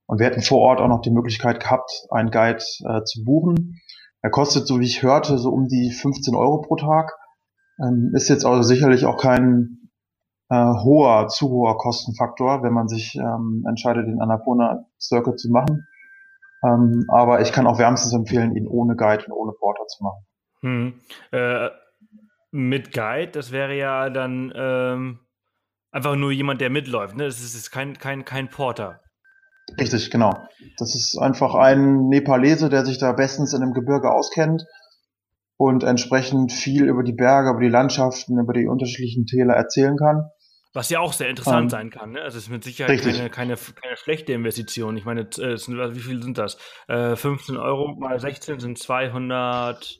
[0.06, 3.80] Und wir hätten vor Ort auch noch die Möglichkeit gehabt, einen Guide äh, zu buchen.
[4.22, 7.14] Er kostet, so wie ich hörte, so um die 15 Euro pro Tag.
[7.82, 9.79] Ähm, ist jetzt also sicherlich auch kein
[10.50, 15.88] äh, hoher, zu hoher Kostenfaktor, wenn man sich ähm, entscheidet, den Annapurna Circuit zu machen.
[16.64, 20.26] Ähm, aber ich kann auch wärmstens empfehlen, ihn ohne Guide und ohne Porter zu machen.
[20.62, 21.02] Hm.
[21.32, 21.70] Äh,
[22.52, 25.20] mit Guide, das wäre ja dann ähm,
[25.92, 27.16] einfach nur jemand, der mitläuft.
[27.16, 27.26] Ne?
[27.26, 29.02] Das ist, ist kein, kein, kein Porter.
[29.80, 30.34] Richtig, genau.
[30.78, 34.66] Das ist einfach ein Nepalese, der sich da bestens in dem Gebirge auskennt
[35.58, 40.30] und entsprechend viel über die Berge, über die Landschaften, über die unterschiedlichen Täler erzählen kann.
[40.74, 42.12] Was ja auch sehr interessant um, sein kann.
[42.12, 42.22] Ne?
[42.22, 44.96] Also es ist mit Sicherheit keine, keine, keine, schlechte Investition.
[44.98, 46.58] Ich meine, äh, sind, wie viel sind das?
[46.88, 50.00] Äh, 15 Euro mal 16 sind 200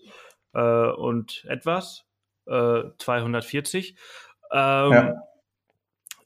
[0.54, 0.60] äh,
[0.92, 2.06] und etwas.
[2.46, 3.96] Äh, 240.
[4.52, 5.16] Ähm, ja.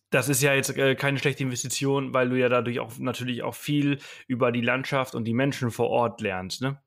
[0.10, 3.56] Das ist ja jetzt äh, keine schlechte Investition, weil du ja dadurch auch natürlich auch
[3.56, 6.82] viel über die Landschaft und die Menschen vor Ort lernst, ne?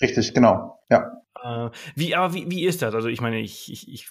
[0.00, 0.78] Richtig, genau.
[0.88, 1.10] Ja.
[1.42, 2.94] Äh, wie, aber wie, wie ist das?
[2.94, 4.10] Also ich meine, ich, ich, ich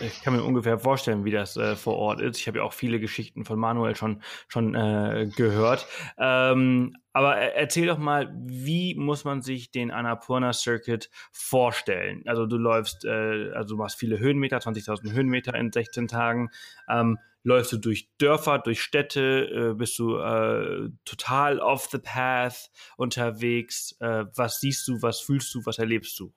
[0.00, 2.38] ich kann mir ungefähr vorstellen, wie das äh, vor Ort ist.
[2.38, 5.86] Ich habe ja auch viele Geschichten von Manuel schon, schon äh, gehört.
[6.18, 12.22] Ähm, aber erzähl doch mal, wie muss man sich den Annapurna Circuit vorstellen?
[12.26, 16.50] Also du läufst, äh, also du machst viele Höhenmeter, 20.000 Höhenmeter in 16 Tagen.
[16.88, 22.70] Ähm, läufst du durch Dörfer, durch Städte, äh, bist du äh, total off the path
[22.96, 23.96] unterwegs?
[24.00, 26.32] Äh, was siehst du, was fühlst du, was erlebst du?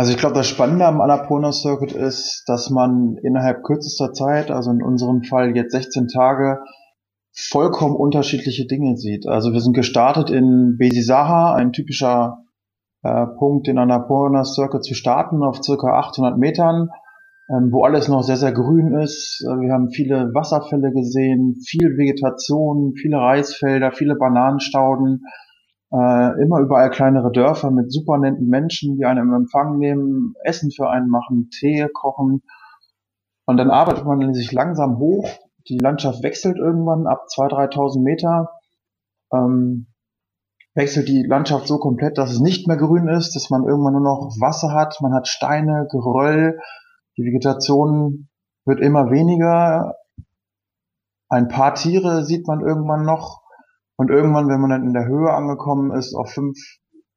[0.00, 4.70] Also ich glaube, das Spannende am Annapurna Circuit ist, dass man innerhalb kürzester Zeit, also
[4.70, 6.60] in unserem Fall jetzt 16 Tage,
[7.36, 9.28] vollkommen unterschiedliche Dinge sieht.
[9.28, 12.38] Also wir sind gestartet in Besisaha, ein typischer
[13.02, 16.88] äh, Punkt in Annapurna Circuit zu starten, auf circa 800 Metern,
[17.50, 19.44] ähm, wo alles noch sehr, sehr grün ist.
[19.46, 25.26] Äh, wir haben viele Wasserfälle gesehen, viel Vegetation, viele Reisfelder, viele Bananenstauden,
[25.92, 30.70] äh, immer überall kleinere Dörfer mit super netten Menschen, die einen im Empfang nehmen, Essen
[30.70, 32.42] für einen machen, Tee kochen.
[33.44, 35.28] Und dann arbeitet man sich langsam hoch.
[35.68, 38.50] Die Landschaft wechselt irgendwann ab 2.000, 3.000 Meter.
[39.32, 39.88] Ähm,
[40.74, 44.02] wechselt die Landschaft so komplett, dass es nicht mehr grün ist, dass man irgendwann nur
[44.02, 44.98] noch Wasser hat.
[45.00, 46.60] Man hat Steine, Geröll.
[47.16, 48.28] Die Vegetation
[48.64, 49.96] wird immer weniger.
[51.28, 53.42] Ein paar Tiere sieht man irgendwann noch.
[54.00, 56.56] Und irgendwann, wenn man dann in der Höhe angekommen ist, auf 5,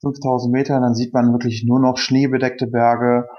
[0.01, 3.29] 5000 Meter, dann sieht man wirklich nur noch schneebedeckte Berge,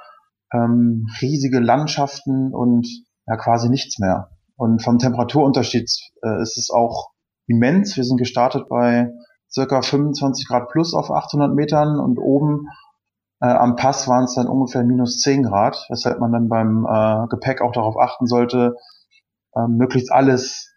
[0.50, 2.88] ähm, riesige Landschaften und
[3.26, 4.30] ja quasi nichts mehr.
[4.57, 5.90] Und vom Temperaturunterschied
[6.22, 7.11] äh, ist es auch
[7.46, 7.98] immens.
[7.98, 9.11] Wir sind gestartet bei
[9.52, 12.68] circa 25 Grad plus auf 800 Metern und oben
[13.42, 17.26] äh, am Pass waren es dann ungefähr minus 10 Grad, weshalb man dann beim äh,
[17.28, 18.76] Gepäck auch darauf achten sollte,
[19.54, 20.73] äh, möglichst alles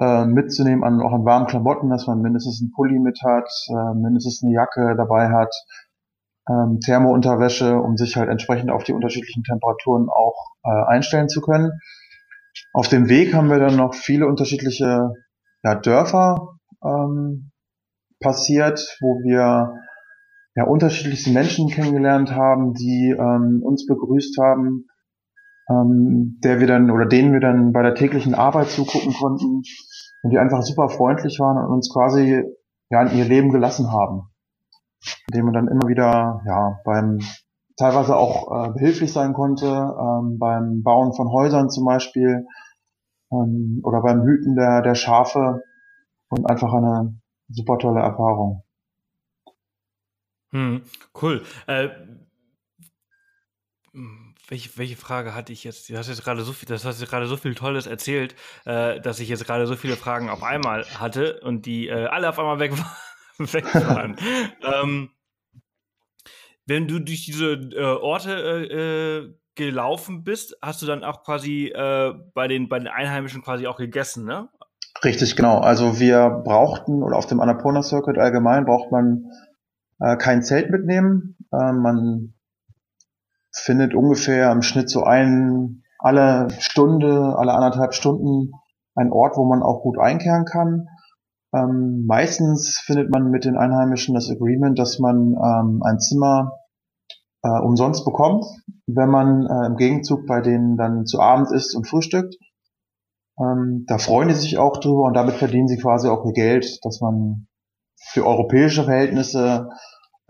[0.00, 3.94] äh, mitzunehmen, an, auch an warmen Klamotten, dass man mindestens einen Pulli mit hat, äh,
[3.94, 5.54] mindestens eine Jacke dabei hat,
[6.48, 11.72] ähm, Thermounterwäsche, um sich halt entsprechend auf die unterschiedlichen Temperaturen auch äh, einstellen zu können.
[12.72, 15.12] Auf dem Weg haben wir dann noch viele unterschiedliche
[15.62, 17.50] ja, Dörfer ähm,
[18.20, 19.74] passiert, wo wir
[20.54, 24.86] ja unterschiedlichste Menschen kennengelernt haben, die ähm, uns begrüßt haben,
[25.68, 29.62] ähm, der wir dann oder denen wir dann bei der täglichen Arbeit zugucken konnten
[30.22, 32.44] und die einfach super freundlich waren und uns quasi
[32.90, 34.28] ja in ihr Leben gelassen haben,
[35.28, 37.18] indem man dann immer wieder ja beim
[37.76, 42.46] teilweise auch äh, behilflich sein konnte, ähm, beim Bauen von Häusern zum Beispiel
[43.32, 45.62] ähm, oder beim Hüten der der Schafe
[46.28, 48.62] und einfach eine super tolle Erfahrung.
[50.52, 50.82] Hm,
[51.20, 51.42] cool.
[51.66, 51.88] Äh,
[54.48, 55.88] welche, welche Frage hatte ich jetzt?
[55.88, 59.20] Du hast jetzt gerade so viel, das hast gerade so viel Tolles erzählt, äh, dass
[59.20, 62.58] ich jetzt gerade so viele Fragen auf einmal hatte und die äh, alle auf einmal
[62.58, 62.72] weg,
[63.38, 64.16] weg waren.
[64.62, 65.10] ähm,
[66.66, 71.72] wenn du durch diese äh, Orte äh, äh, gelaufen bist, hast du dann auch quasi
[71.74, 74.48] äh, bei, den, bei den Einheimischen quasi auch gegessen, ne?
[75.04, 75.58] Richtig, genau.
[75.58, 79.30] Also wir brauchten, oder auf dem Annapurna Circuit allgemein braucht man
[79.98, 81.36] kein Zelt mitnehmen.
[81.50, 82.34] man
[83.62, 88.52] findet ungefähr im Schnitt so ein, alle Stunde, alle anderthalb Stunden
[88.94, 90.88] ein Ort, wo man auch gut einkehren kann.
[91.54, 96.52] Ähm, meistens findet man mit den Einheimischen das Agreement, dass man ähm, ein Zimmer
[97.42, 98.44] äh, umsonst bekommt,
[98.86, 102.36] wenn man äh, im Gegenzug bei denen dann zu Abend isst und frühstückt.
[103.38, 106.84] Ähm, da freuen die sich auch drüber und damit verdienen sie quasi auch ihr Geld,
[106.84, 107.46] dass man
[107.98, 109.70] für europäische Verhältnisse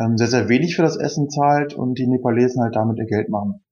[0.01, 3.29] ähm, sehr, sehr wenig für das Essen zahlt und die Nepalesen halt damit ihr Geld
[3.29, 3.63] machen.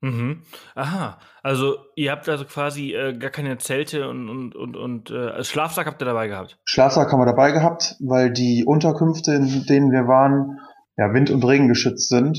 [0.00, 0.42] Mhm.
[0.76, 5.42] Aha, also ihr habt also quasi äh, gar keine Zelte und, und, und, und äh,
[5.42, 6.56] Schlafsack habt ihr dabei gehabt?
[6.64, 10.60] Schlafsack haben wir dabei gehabt, weil die Unterkünfte, in denen wir waren,
[10.96, 12.38] ja Wind- und Regen geschützt sind,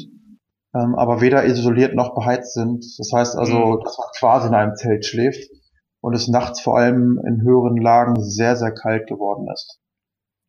[0.74, 2.86] ähm, aber weder isoliert noch beheizt sind.
[2.98, 3.84] Das heißt also, mhm.
[3.84, 5.50] dass man quasi in einem Zelt schläft
[6.02, 9.80] und es nachts vor allem in höheren Lagen sehr, sehr kalt geworden ist.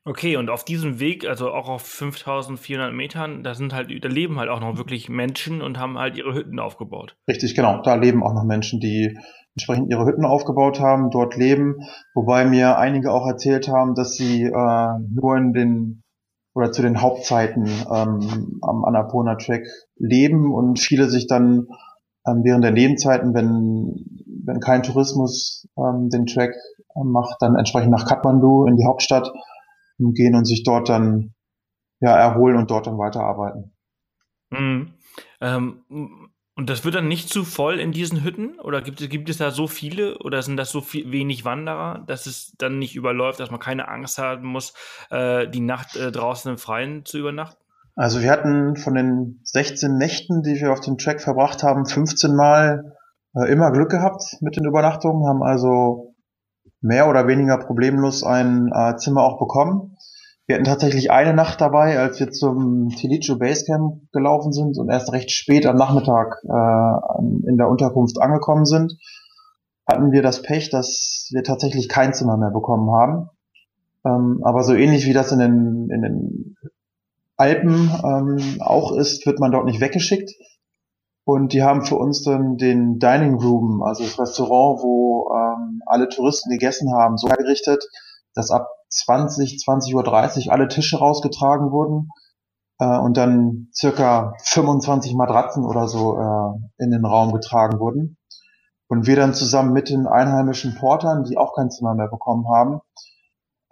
[0.05, 4.39] Okay, und auf diesem Weg, also auch auf 5400 Metern, da sind halt, da leben
[4.39, 7.17] halt auch noch wirklich Menschen und haben halt ihre Hütten aufgebaut.
[7.29, 7.83] Richtig, genau.
[7.83, 9.19] Da leben auch noch Menschen, die
[9.55, 11.77] entsprechend ihre Hütten aufgebaut haben, dort leben.
[12.15, 16.03] Wobei mir einige auch erzählt haben, dass sie äh, nur in den
[16.55, 21.69] oder zu den Hauptzeiten ähm, am Annapurna Track leben und viele sich dann
[22.27, 24.05] ähm, während der Nebenzeiten, wenn,
[24.45, 26.55] wenn kein Tourismus ähm, den Track
[26.97, 29.31] äh, macht, dann entsprechend nach Kathmandu in die Hauptstadt
[30.13, 31.35] gehen und sich dort dann
[32.01, 33.73] ja erholen und dort dann weiterarbeiten.
[34.51, 34.95] Mhm.
[35.41, 38.61] Ähm, und das wird dann nicht zu voll in diesen Hütten?
[38.61, 42.27] Oder gibt, gibt es da so viele oder sind das so viel, wenig Wanderer, dass
[42.27, 44.75] es dann nicht überläuft, dass man keine Angst haben muss,
[45.11, 47.65] äh, die Nacht äh, draußen im Freien zu übernachten?
[47.97, 52.35] Also wir hatten von den 16 Nächten, die wir auf dem Track verbracht haben, 15
[52.35, 52.95] Mal
[53.35, 56.15] äh, immer Glück gehabt mit den Übernachtungen, haben also
[56.81, 59.89] mehr oder weniger problemlos ein äh, Zimmer auch bekommen.
[60.51, 65.13] Wir hatten tatsächlich eine Nacht dabei, als wir zum Tilicho Basecamp gelaufen sind und erst
[65.13, 68.97] recht spät am Nachmittag äh, in der Unterkunft angekommen sind,
[69.89, 73.31] hatten wir das Pech, dass wir tatsächlich kein Zimmer mehr bekommen haben.
[74.05, 76.57] Ähm, aber so ähnlich wie das in den, in den
[77.37, 80.33] Alpen ähm, auch ist, wird man dort nicht weggeschickt.
[81.23, 86.09] Und die haben für uns dann den Dining Room, also das Restaurant, wo ähm, alle
[86.09, 87.85] Touristen gegessen haben, so hergerichtet,
[88.35, 92.09] dass ab 20, 20.30 Uhr alle Tische rausgetragen wurden
[92.81, 98.16] äh, und dann circa 25 Matratzen oder so äh, in den Raum getragen wurden.
[98.88, 102.81] Und wir dann zusammen mit den einheimischen Portern, die auch kein Zimmer mehr bekommen haben,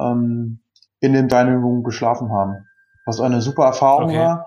[0.01, 0.63] ähm,
[1.01, 2.67] in dem Dining Room geschlafen haben.
[3.05, 4.19] Was eine super Erfahrung okay.
[4.19, 4.47] war,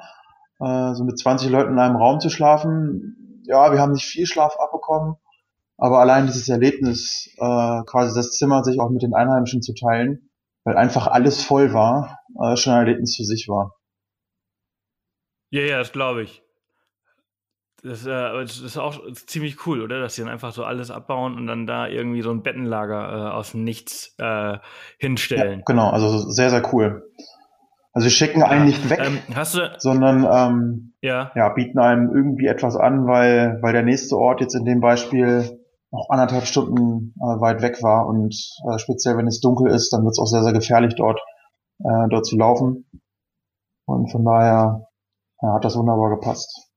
[0.92, 3.42] äh, so mit 20 Leuten in einem Raum zu schlafen.
[3.44, 5.16] Ja, wir haben nicht viel Schlaf abbekommen,
[5.78, 10.31] aber allein dieses Erlebnis, äh, quasi das Zimmer sich auch mit den Einheimischen zu teilen,
[10.64, 13.76] weil einfach alles voll war, äh, schon ein Erlebnis für sich war.
[15.50, 16.44] Ja, ja, das glaube ich.
[17.84, 20.00] Das, äh, das, ist auch ziemlich cool, oder?
[20.00, 23.32] Dass sie dann einfach so alles abbauen und dann da irgendwie so ein Bettenlager äh,
[23.32, 24.60] aus Nichts äh,
[25.00, 25.60] hinstellen.
[25.60, 27.04] Ja, genau, also sehr, sehr cool.
[27.94, 31.32] Also sie schicken einen nicht weg, ähm, du, sondern ähm, ja.
[31.36, 31.50] ja.
[31.50, 35.61] bieten einem irgendwie etwas an, weil, weil der nächste Ort jetzt in dem Beispiel
[35.92, 38.34] noch anderthalb Stunden äh, weit weg war und
[38.70, 41.20] äh, speziell wenn es dunkel ist, dann wird es auch sehr, sehr gefährlich dort,
[41.80, 42.90] äh, dort zu laufen.
[43.86, 44.88] Und von daher
[45.42, 46.72] ja, hat das wunderbar gepasst.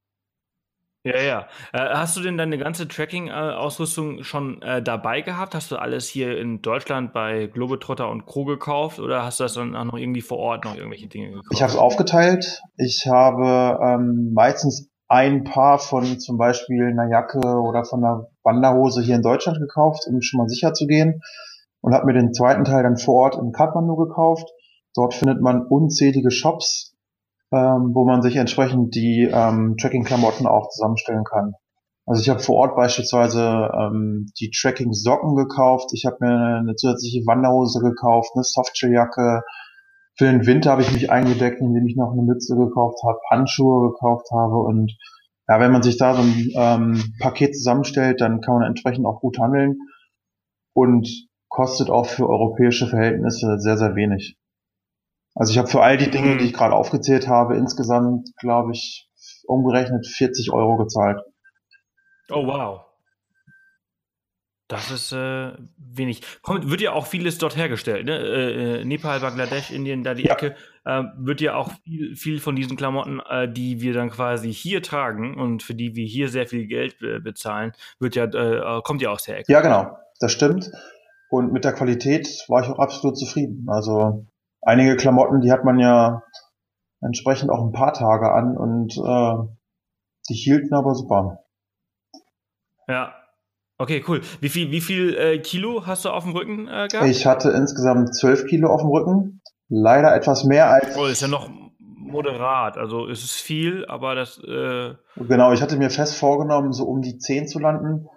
[1.07, 1.46] Ja, ja.
[1.74, 5.55] Äh, hast du denn deine ganze Tracking-Ausrüstung schon äh, dabei gehabt?
[5.55, 8.46] Hast du alles hier in Deutschland bei Globetrotter und Co.
[8.46, 11.48] gekauft oder hast du das dann auch noch irgendwie vor Ort noch irgendwelche Dinge gekauft?
[11.53, 12.62] Ich habe es aufgeteilt.
[12.79, 19.00] Ich habe ähm, meistens ein Paar von zum Beispiel einer Jacke oder von einer Wanderhose
[19.00, 21.22] hier in Deutschland gekauft, um schon mal sicher zu gehen.
[21.81, 24.50] Und habe mir den zweiten Teil dann vor Ort in Kathmandu gekauft.
[24.92, 26.96] Dort findet man unzählige Shops,
[27.53, 31.55] ähm, wo man sich entsprechend die ähm, Tracking-Klamotten auch zusammenstellen kann.
[32.07, 37.24] Also ich habe vor Ort beispielsweise ähm, die Tracking-Socken gekauft, ich habe mir eine zusätzliche
[37.24, 39.42] Wanderhose gekauft, eine Softshelljacke.
[40.16, 43.90] Für den Winter habe ich mich eingedeckt, indem ich noch eine Mütze gekauft habe, Handschuhe
[43.90, 44.96] gekauft habe und
[45.48, 49.20] ja, wenn man sich da so ein ähm, Paket zusammenstellt, dann kann man entsprechend auch
[49.20, 49.77] gut handeln
[50.72, 51.09] und
[51.48, 54.38] kostet auch für europäische Verhältnisse sehr, sehr wenig.
[55.35, 59.11] Also ich habe für all die Dinge, die ich gerade aufgezählt habe, insgesamt, glaube ich,
[59.46, 61.20] umgerechnet 40 Euro gezahlt.
[62.31, 62.87] Oh wow.
[64.74, 66.22] Das ist äh, wenig.
[66.42, 68.18] Kommt, wird ja auch vieles dort hergestellt, ne?
[68.18, 70.32] Äh, äh Nepal, Bangladesch, Indien, da die ja.
[70.32, 74.52] Ecke, äh, wird ja auch viel, viel von diesen Klamotten, äh, die wir dann quasi
[74.52, 79.00] hier tragen und für die wir hier sehr viel Geld bezahlen, wird ja, äh, kommt
[79.00, 79.52] ja aus der Ecke.
[79.52, 80.72] Ja, genau, das stimmt.
[81.30, 83.66] Und mit der Qualität war ich auch absolut zufrieden.
[83.68, 84.26] Also
[84.60, 86.22] einige Klamotten, die hat man ja
[87.00, 89.48] entsprechend auch ein paar Tage an und äh,
[90.28, 91.44] die hielten aber super.
[92.88, 93.14] Ja.
[93.76, 94.20] Okay, cool.
[94.40, 97.08] Wie viel, wie viel äh, Kilo hast du auf dem Rücken äh, gehabt?
[97.08, 99.42] Ich hatte insgesamt 12 Kilo auf dem Rücken.
[99.68, 100.96] Leider etwas mehr als.
[100.96, 101.50] Oh, ist ja noch
[102.14, 102.78] moderat.
[102.78, 104.38] Also es ist viel, aber das.
[104.38, 108.08] Äh genau, ich hatte mir fest vorgenommen, so um die 10 zu landen.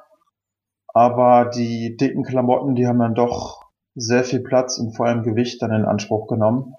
[0.93, 5.61] Aber die dicken Klamotten, die haben dann doch sehr viel Platz und vor allem Gewicht
[5.61, 6.75] dann in Anspruch genommen.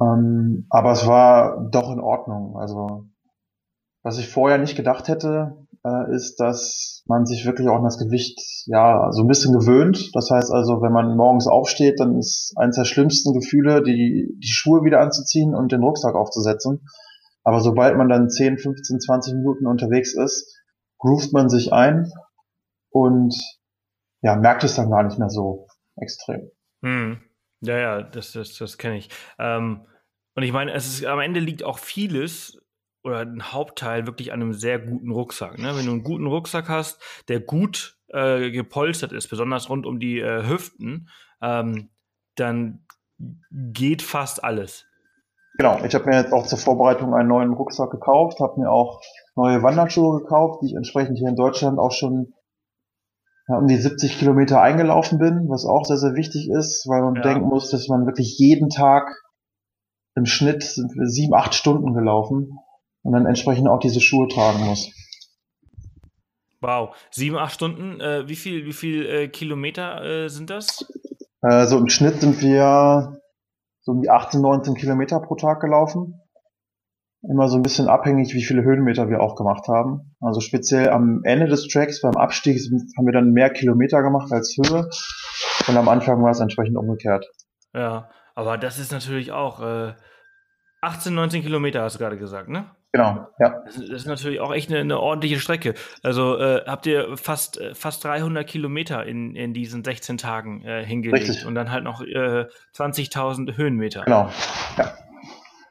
[0.00, 2.56] Ähm, aber es war doch in Ordnung.
[2.56, 3.06] Also
[4.02, 7.98] was ich vorher nicht gedacht hätte, äh, ist, dass man sich wirklich auch an das
[7.98, 10.10] Gewicht ja so ein bisschen gewöhnt.
[10.14, 14.52] Das heißt also, wenn man morgens aufsteht, dann ist eines der schlimmsten Gefühle, die, die
[14.52, 16.86] Schuhe wieder anzuziehen und den Rucksack aufzusetzen.
[17.44, 20.56] Aber sobald man dann 10, 15, 20 Minuten unterwegs ist,
[20.98, 22.10] groovt man sich ein
[22.90, 23.34] und
[24.22, 25.66] ja, merkt es dann gar nicht mehr so
[25.96, 26.50] extrem.
[26.82, 27.20] Hm.
[27.60, 29.08] Ja, ja, das, das, das kenne ich.
[29.38, 29.86] Ähm,
[30.34, 32.61] und ich meine, es ist, am Ende liegt auch vieles
[33.04, 35.58] oder ein Hauptteil wirklich an einem sehr guten Rucksack.
[35.58, 35.76] Ne?
[35.76, 40.20] Wenn du einen guten Rucksack hast, der gut äh, gepolstert ist, besonders rund um die
[40.20, 41.08] äh, Hüften,
[41.40, 41.90] ähm,
[42.36, 42.86] dann
[43.50, 44.86] geht fast alles.
[45.58, 49.02] Genau, ich habe mir jetzt auch zur Vorbereitung einen neuen Rucksack gekauft, habe mir auch
[49.36, 52.32] neue Wanderschuhe gekauft, die ich entsprechend hier in Deutschland auch schon
[53.48, 57.22] um die 70 Kilometer eingelaufen bin, was auch sehr, sehr wichtig ist, weil man ja.
[57.22, 59.12] denken muss, dass man wirklich jeden Tag
[60.14, 62.58] im Schnitt sind wir sieben, acht Stunden gelaufen
[63.02, 64.90] und dann entsprechend auch diese Schuhe tragen muss.
[66.60, 70.86] Wow, sieben, acht Stunden, äh, wie viel, wie viel äh, Kilometer äh, sind das?
[71.42, 73.20] Äh, so im Schnitt sind wir
[73.80, 76.20] so um die 18, 19 Kilometer pro Tag gelaufen.
[77.28, 80.14] immer so ein bisschen abhängig, wie viele Höhenmeter wir auch gemacht haben.
[80.20, 82.60] Also speziell am Ende des Tracks beim Abstieg
[82.96, 84.88] haben wir dann mehr Kilometer gemacht als Höhe
[85.66, 87.26] und am Anfang war es entsprechend umgekehrt.
[87.74, 89.94] Ja, aber das ist natürlich auch äh,
[90.80, 92.70] 18, 19 Kilometer, hast du gerade gesagt, ne?
[92.92, 93.62] Genau, ja.
[93.64, 95.72] Das ist natürlich auch echt eine, eine ordentliche Strecke.
[96.02, 100.84] Also äh, habt ihr fast, äh, fast 300 Kilometer in, in diesen 16 Tagen äh,
[100.84, 101.46] hingelegt Richtig.
[101.46, 104.02] und dann halt noch äh, 20.000 Höhenmeter.
[104.02, 104.28] Genau,
[104.76, 104.92] ja.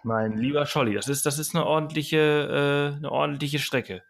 [0.04, 4.02] Mein lieber Scholli, das ist, das ist eine ordentliche, äh, eine ordentliche Strecke.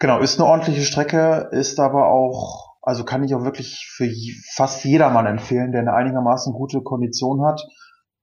[0.00, 4.10] Genau, ist eine ordentliche Strecke, ist aber auch, also kann ich auch wirklich für
[4.56, 7.64] fast jedermann empfehlen, der eine einigermaßen gute Kondition hat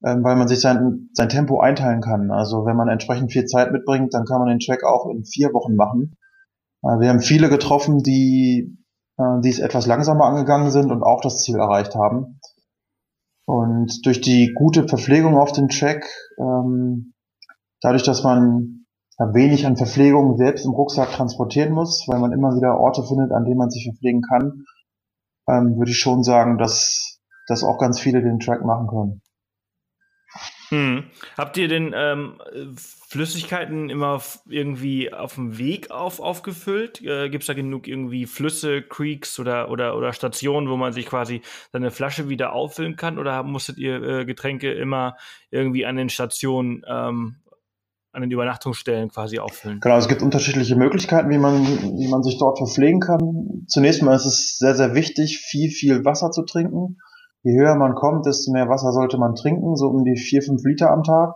[0.03, 2.31] ähm, weil man sich sein, sein Tempo einteilen kann.
[2.31, 5.53] Also wenn man entsprechend viel Zeit mitbringt, dann kann man den Track auch in vier
[5.53, 6.15] Wochen machen.
[6.83, 8.77] Äh, wir haben viele getroffen, die,
[9.17, 12.39] äh, die es etwas langsamer angegangen sind und auch das Ziel erreicht haben.
[13.45, 16.05] Und durch die gute Verpflegung auf dem Track,
[16.39, 17.13] ähm,
[17.81, 18.85] dadurch, dass man
[19.19, 23.31] ja, wenig an Verpflegung selbst im Rucksack transportieren muss, weil man immer wieder Orte findet,
[23.31, 24.63] an denen man sich verpflegen kann,
[25.47, 29.21] ähm, würde ich schon sagen, dass, dass auch ganz viele den Track machen können.
[30.71, 31.03] Hm.
[31.37, 32.35] Habt ihr denn ähm,
[32.77, 37.01] Flüssigkeiten immer irgendwie auf dem Weg auf, aufgefüllt?
[37.01, 41.07] Äh, Gibt es da genug irgendwie Flüsse, Creeks oder, oder, oder Stationen, wo man sich
[41.07, 41.41] quasi
[41.73, 43.19] seine Flasche wieder auffüllen kann?
[43.19, 45.17] Oder musstet ihr äh, Getränke immer
[45.49, 47.35] irgendwie an den Stationen, ähm,
[48.13, 49.81] an den Übernachtungsstellen quasi auffüllen?
[49.81, 51.67] Genau, es gibt unterschiedliche Möglichkeiten, wie man,
[51.99, 53.65] wie man sich dort verpflegen kann.
[53.67, 56.97] Zunächst mal ist es sehr, sehr wichtig, viel, viel Wasser zu trinken
[57.43, 60.63] je höher man kommt, desto mehr Wasser sollte man trinken, so um die vier, fünf
[60.63, 61.35] Liter am Tag.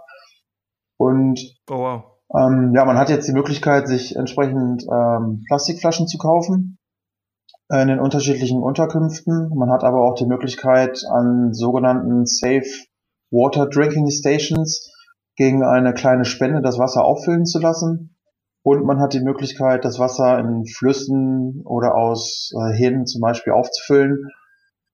[0.97, 1.39] Und
[1.69, 2.03] oh, wow.
[2.33, 6.77] ähm, ja, man hat jetzt die Möglichkeit, sich entsprechend ähm, Plastikflaschen zu kaufen
[7.71, 9.51] in den unterschiedlichen Unterkünften.
[9.55, 12.67] Man hat aber auch die Möglichkeit, an sogenannten Safe
[13.31, 14.91] Water Drinking Stations
[15.35, 18.15] gegen eine kleine Spende das Wasser auffüllen zu lassen.
[18.63, 23.53] Und man hat die Möglichkeit, das Wasser in Flüssen oder aus äh, Hähnen zum Beispiel
[23.53, 24.29] aufzufüllen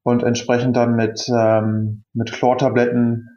[0.04, 3.30] und entsprechend dann mit, ähm, mit Chlortabletten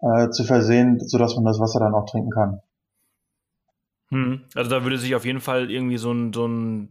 [0.00, 2.60] äh, zu versehen, sodass man das Wasser dann auch trinken kann.
[4.10, 4.42] Hm.
[4.54, 6.90] Also da würde sich auf jeden Fall irgendwie so ein, so ein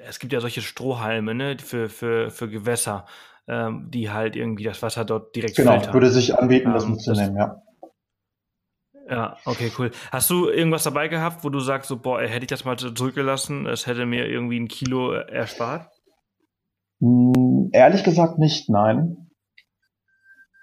[0.00, 3.04] es gibt ja solche Strohhalme, ne, für, für, für Gewässer,
[3.46, 5.92] ähm, die halt irgendwie das Wasser dort direkt Genau, filtern.
[5.92, 7.62] würde sich anbieten, ähm, das mitzunehmen, ja.
[9.10, 9.90] Ja, okay, cool.
[10.10, 13.66] Hast du irgendwas dabei gehabt, wo du sagst, so, boah, hätte ich das mal zurückgelassen,
[13.66, 15.91] es hätte mir irgendwie ein Kilo erspart?
[17.02, 19.28] Hm, ehrlich gesagt nicht, nein.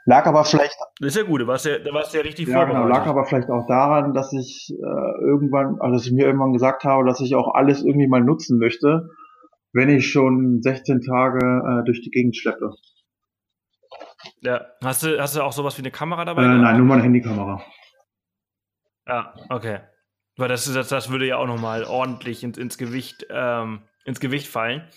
[0.06, 0.76] Lag aber vielleicht.
[1.00, 3.26] Das ist ja gut, da warst du ja, warst ja richtig ja, genau, lag aber
[3.26, 7.20] vielleicht auch daran, dass ich äh, irgendwann, also dass ich mir irgendwann gesagt habe, dass
[7.20, 9.10] ich auch alles irgendwie mal nutzen möchte,
[9.74, 12.72] wenn ich schon 16 Tage äh, durch die Gegend schleppe.
[14.42, 16.44] Ja, hast du, hast du auch sowas wie eine Kamera dabei?
[16.44, 17.62] Äh, nein, nur meine Handykamera.
[19.06, 19.80] Ja, okay.
[20.38, 24.48] Weil das, das, das würde ja auch nochmal ordentlich ins, ins Gewicht, ähm, ins Gewicht
[24.48, 24.88] fallen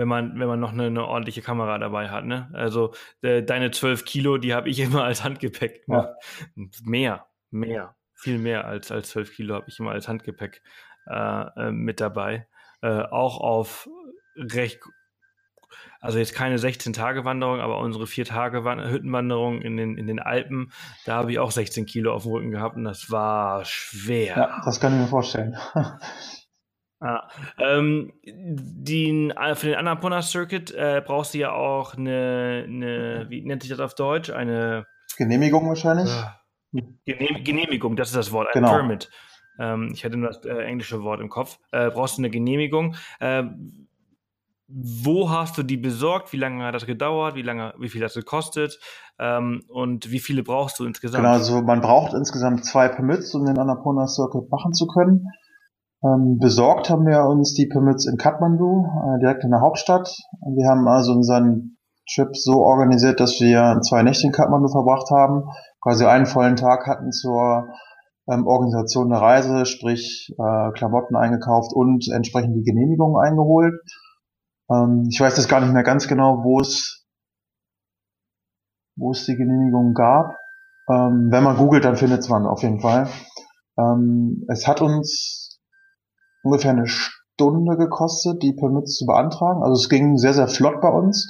[0.00, 2.24] wenn man, wenn man noch eine, eine ordentliche Kamera dabei hat.
[2.24, 2.48] Ne?
[2.54, 5.86] Also äh, deine 12 Kilo, die habe ich immer als Handgepäck.
[5.86, 6.16] Ne?
[6.56, 6.64] Ja.
[6.82, 10.62] Mehr, mehr, viel mehr als, als 12 Kilo habe ich immer als Handgepäck
[11.06, 12.48] äh, äh, mit dabei.
[12.80, 13.90] Äh, auch auf
[14.36, 14.80] recht,
[16.00, 20.72] also jetzt keine 16-Tage-Wanderung, aber unsere 4-Tage-Hüttenwanderung in den, in den Alpen,
[21.04, 24.34] da habe ich auch 16 Kilo auf dem Rücken gehabt und das war schwer.
[24.34, 25.58] Ja, das kann ich mir vorstellen.
[27.00, 33.40] Ah, ähm, die, für den Annapurna Circuit äh, brauchst du ja auch eine, eine, wie
[33.40, 34.28] nennt sich das auf Deutsch?
[34.28, 34.86] Eine
[35.16, 36.10] Genehmigung wahrscheinlich.
[36.72, 38.74] Äh, Genehmigung, das ist das Wort, ein genau.
[38.74, 39.10] Permit.
[39.58, 41.58] Ähm, ich hatte nur das äh, englische Wort im Kopf.
[41.72, 42.96] Äh, brauchst du eine Genehmigung?
[43.20, 43.88] Ähm,
[44.68, 46.32] wo hast du die besorgt?
[46.32, 47.34] Wie lange hat das gedauert?
[47.34, 48.78] Wie lange, wie viel hat es gekostet?
[49.18, 51.24] Ähm, und wie viele brauchst du insgesamt?
[51.24, 55.26] Genau, also man braucht insgesamt zwei Permits, um den Annapurna Circuit machen zu können.
[56.02, 60.08] Ähm, besorgt haben wir uns die Permits in Kathmandu, äh, direkt in der Hauptstadt.
[60.54, 61.76] Wir haben also unseren
[62.12, 65.44] Trip so organisiert, dass wir zwei Nächte in Kathmandu verbracht haben,
[65.82, 67.68] quasi einen vollen Tag hatten zur
[68.28, 73.74] ähm, Organisation der Reise, sprich äh, Klamotten eingekauft und entsprechend die Genehmigung eingeholt.
[74.70, 77.04] Ähm, ich weiß jetzt gar nicht mehr ganz genau, wo es
[78.96, 80.36] wo es die Genehmigung gab.
[80.90, 83.08] Ähm, wenn man googelt, dann findet man auf jeden Fall.
[83.78, 85.49] Ähm, es hat uns
[86.42, 89.62] ungefähr eine Stunde gekostet, die Permits zu beantragen.
[89.62, 91.28] Also es ging sehr, sehr flott bei uns.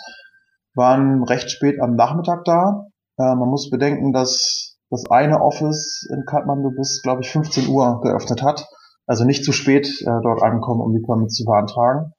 [0.75, 2.87] Waren recht spät am Nachmittag da.
[3.19, 8.01] Äh, man muss bedenken, dass das eine Office in Kathmandu bis, glaube ich, 15 Uhr
[8.03, 8.69] geöffnet hat.
[9.07, 12.13] Also nicht zu spät äh, dort ankommen, um die Permits zu beantragen.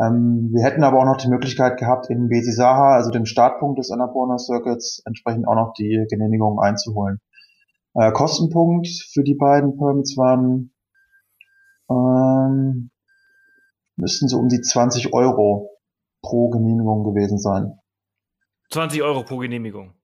[0.00, 3.90] Ähm, wir hätten aber auch noch die Möglichkeit gehabt, in Besisaha, also dem Startpunkt des
[3.90, 7.20] Annapurna Circuits, entsprechend auch noch die Genehmigung einzuholen.
[7.94, 10.72] Äh, Kostenpunkt für die beiden Permits waren
[11.90, 12.90] ähm,
[13.96, 15.70] müssten so um die 20 Euro
[16.22, 17.78] pro Genehmigung gewesen sein.
[18.70, 19.94] 20 Euro pro Genehmigung.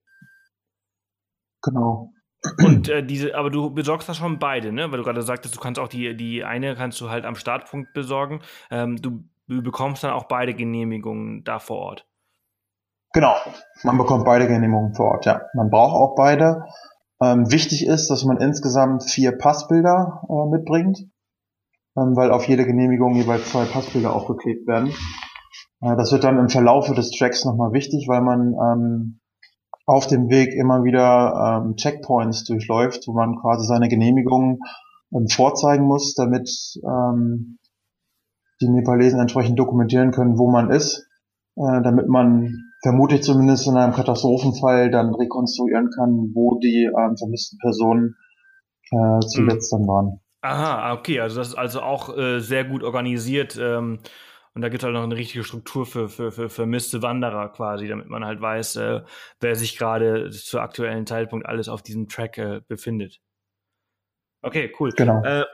[1.63, 2.11] Genau.
[2.59, 4.91] Und äh, diese, aber du besorgst das schon beide, ne?
[4.91, 7.93] Weil du gerade sagtest, du kannst auch die, die eine kannst du halt am Startpunkt
[7.93, 8.41] besorgen.
[8.71, 12.07] Ähm, du, du bekommst dann auch beide Genehmigungen da vor Ort.
[13.13, 13.35] Genau,
[13.83, 15.43] man bekommt beide Genehmigungen vor Ort, ja.
[15.55, 16.67] Man braucht auch beide.
[17.21, 21.09] Ähm, wichtig ist, dass man insgesamt vier Passbilder äh, mitbringt,
[21.97, 24.93] weil auf jede Genehmigung jeweils zwei Passbilder aufgeklebt werden.
[25.81, 29.21] Äh, das wird dann im Verlaufe des Tracks nochmal wichtig, weil man ähm,
[29.87, 34.59] auf dem Weg immer wieder ähm, Checkpoints durchläuft, wo man quasi seine Genehmigung
[35.15, 36.51] ähm, vorzeigen muss, damit
[36.85, 37.59] ähm,
[38.61, 41.07] die Nepalesen entsprechend dokumentieren können, wo man ist,
[41.57, 47.59] äh, damit man vermutlich zumindest in einem Katastrophenfall dann rekonstruieren kann, wo die ähm, vermissten
[47.59, 48.17] Personen
[48.91, 49.79] äh, zuletzt mhm.
[49.79, 50.21] dann waren.
[50.47, 53.59] Aha, okay, also das ist also auch äh, sehr gut organisiert.
[53.61, 53.99] Ähm,
[54.55, 57.89] und da gibt es halt noch eine richtige Struktur für, für, für vermisste Wanderer quasi,
[57.89, 59.03] damit man halt weiß, äh,
[59.41, 63.21] wer sich gerade zu aktuellen Zeitpunkt alles auf diesem Track äh, befindet.
[64.43, 64.93] Okay, cool.
[64.93, 65.25] Genau.
[65.25, 65.45] Äh,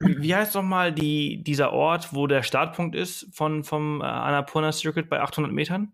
[0.00, 5.10] wie heißt nochmal die, dieser Ort, wo der Startpunkt ist von, vom äh, Annapurna Circuit
[5.10, 5.92] bei 800 Metern?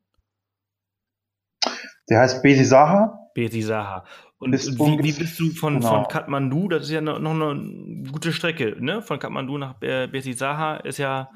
[2.11, 3.31] Der heißt Besisaha.
[3.35, 4.05] Besisaha.
[4.45, 5.89] Und wie, wie, bist du von, genau.
[5.89, 9.03] von Kathmandu, das ist ja noch, eine gute Strecke, ne?
[9.03, 11.31] Von Kathmandu nach Besisaha ist ja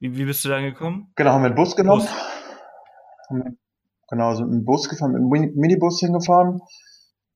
[0.00, 1.12] wie, wie bist du da gekommen?
[1.14, 2.00] Genau, haben wir einen Bus genommen.
[2.00, 3.54] Bus.
[4.08, 6.60] Genau, sind mit einem Bus gefahren, mit einem Minibus hingefahren.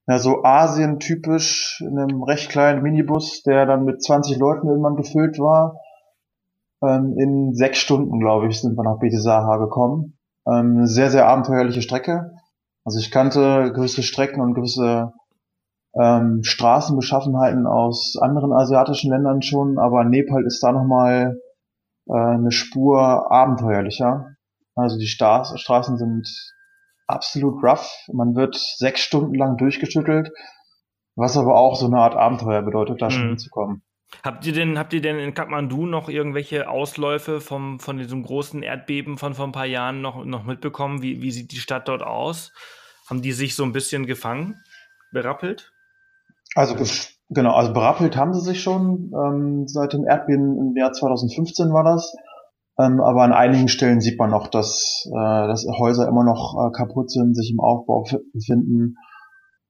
[0.06, 5.38] Ja, so Asien-typisch, in einem recht kleinen Minibus, der dann mit 20 Leuten irgendwann gefüllt
[5.38, 5.76] war.
[6.82, 10.18] Ähm, in sechs Stunden, glaube ich, sind wir nach Betisaha gekommen.
[10.46, 12.32] Ähm, eine sehr, sehr abenteuerliche Strecke.
[12.84, 15.12] Also ich kannte gewisse Strecken und gewisse
[15.98, 21.40] ähm, Straßenbeschaffenheiten aus anderen asiatischen Ländern schon, aber Nepal ist da nochmal
[22.08, 24.36] äh, eine Spur abenteuerlicher.
[24.74, 26.28] Also die Star Straßen sind
[27.06, 27.90] absolut rough.
[28.12, 30.30] Man wird sechs Stunden lang durchgeschüttelt,
[31.16, 33.10] was aber auch so eine Art Abenteuer bedeutet, da mhm.
[33.10, 33.82] schon hinzukommen.
[34.22, 38.62] Habt ihr denn, habt ihr denn in Kathmandu noch irgendwelche Ausläufe vom, von diesem großen
[38.62, 41.02] Erdbeben von vor ein paar Jahren noch, noch mitbekommen?
[41.02, 42.52] Wie, wie sieht die Stadt dort aus?
[43.08, 44.62] Haben die sich so ein bisschen gefangen,
[45.12, 45.72] berappelt?
[46.54, 46.76] Also
[47.30, 51.82] Genau, also berappelt haben sie sich schon ähm, seit dem Erdbeben im Jahr 2015 war
[51.82, 52.14] das.
[52.78, 56.72] Ähm, aber an einigen Stellen sieht man noch, dass, äh, dass Häuser immer noch äh,
[56.72, 58.96] kaputt sind, sich im Aufbau befinden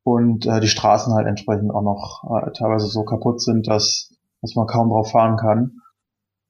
[0.02, 4.13] und äh, die Straßen halt entsprechend auch noch äh, teilweise so kaputt sind, dass,
[4.44, 5.80] dass man kaum drauf fahren kann.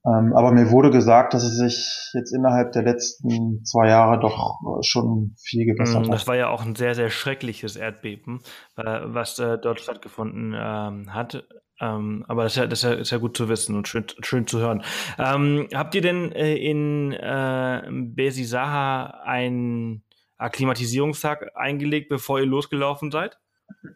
[0.05, 4.59] Ähm, aber mir wurde gesagt, dass es sich jetzt innerhalb der letzten zwei Jahre doch
[4.61, 6.13] äh, schon viel gebessert mm, hat.
[6.15, 8.41] Das war ja auch ein sehr, sehr schreckliches Erdbeben,
[8.77, 11.47] äh, was äh, dort stattgefunden ähm, hat.
[11.81, 14.05] Ähm, aber das ist, ja, das ist, ja, ist ja gut zu wissen und schön,
[14.21, 14.83] schön zu hören.
[15.19, 20.03] Ähm, habt ihr denn äh, in äh, Besisaha einen
[20.37, 23.39] Akklimatisierungstag eingelegt, bevor ihr losgelaufen seid?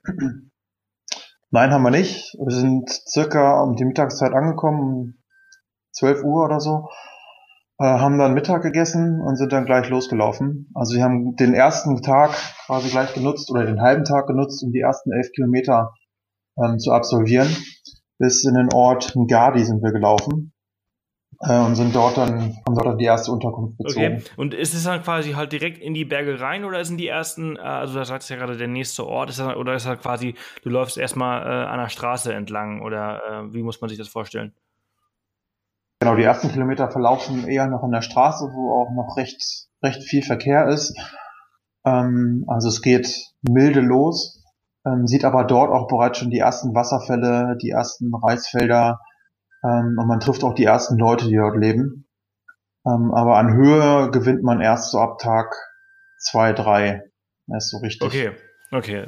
[1.50, 2.34] Nein, haben wir nicht.
[2.34, 5.22] Wir sind circa um die Mittagszeit angekommen,
[5.92, 6.88] 12 Uhr oder so,
[7.78, 10.70] äh, haben dann Mittag gegessen und sind dann gleich losgelaufen.
[10.74, 12.36] Also wir haben den ersten Tag
[12.66, 15.94] quasi gleich genutzt oder den halben Tag genutzt, um die ersten elf Kilometer
[16.62, 17.48] ähm, zu absolvieren.
[18.18, 20.52] Bis in den Ort Ngadi sind wir gelaufen
[21.40, 24.16] äh, und sind dort dann, haben dort dann die erste Unterkunft bezogen.
[24.16, 24.22] Okay.
[24.36, 27.56] Und ist es dann quasi halt direkt in die Berge rein oder sind die ersten,
[27.56, 30.00] äh, also da sagst du ja gerade der nächste Ort, ist das, oder ist das
[30.00, 33.98] quasi, du läufst erstmal äh, an der Straße entlang oder äh, wie muss man sich
[33.98, 34.52] das vorstellen?
[36.00, 40.02] Genau, die ersten Kilometer verlaufen eher noch an der Straße, wo auch noch recht, recht
[40.04, 40.96] viel Verkehr ist.
[41.84, 44.44] Ähm, also es geht milde los,
[44.86, 49.00] ähm, sieht aber dort auch bereits schon die ersten Wasserfälle, die ersten Reisfelder
[49.64, 52.08] ähm, und man trifft auch die ersten Leute, die dort leben.
[52.86, 55.54] Ähm, aber an Höhe gewinnt man erst so ab Tag
[56.18, 57.02] zwei, drei.
[57.46, 58.06] Das ist so richtig.
[58.06, 58.32] Okay.
[58.70, 59.04] Okay.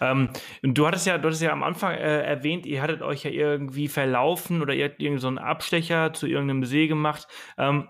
[0.00, 0.30] Ähm,
[0.62, 3.86] du hattest ja, du hattest ja am Anfang äh, erwähnt, ihr hattet euch ja irgendwie
[3.86, 7.28] verlaufen oder ihr habt irgendwie so einen Abstecher zu irgendeinem See gemacht.
[7.56, 7.88] Ähm,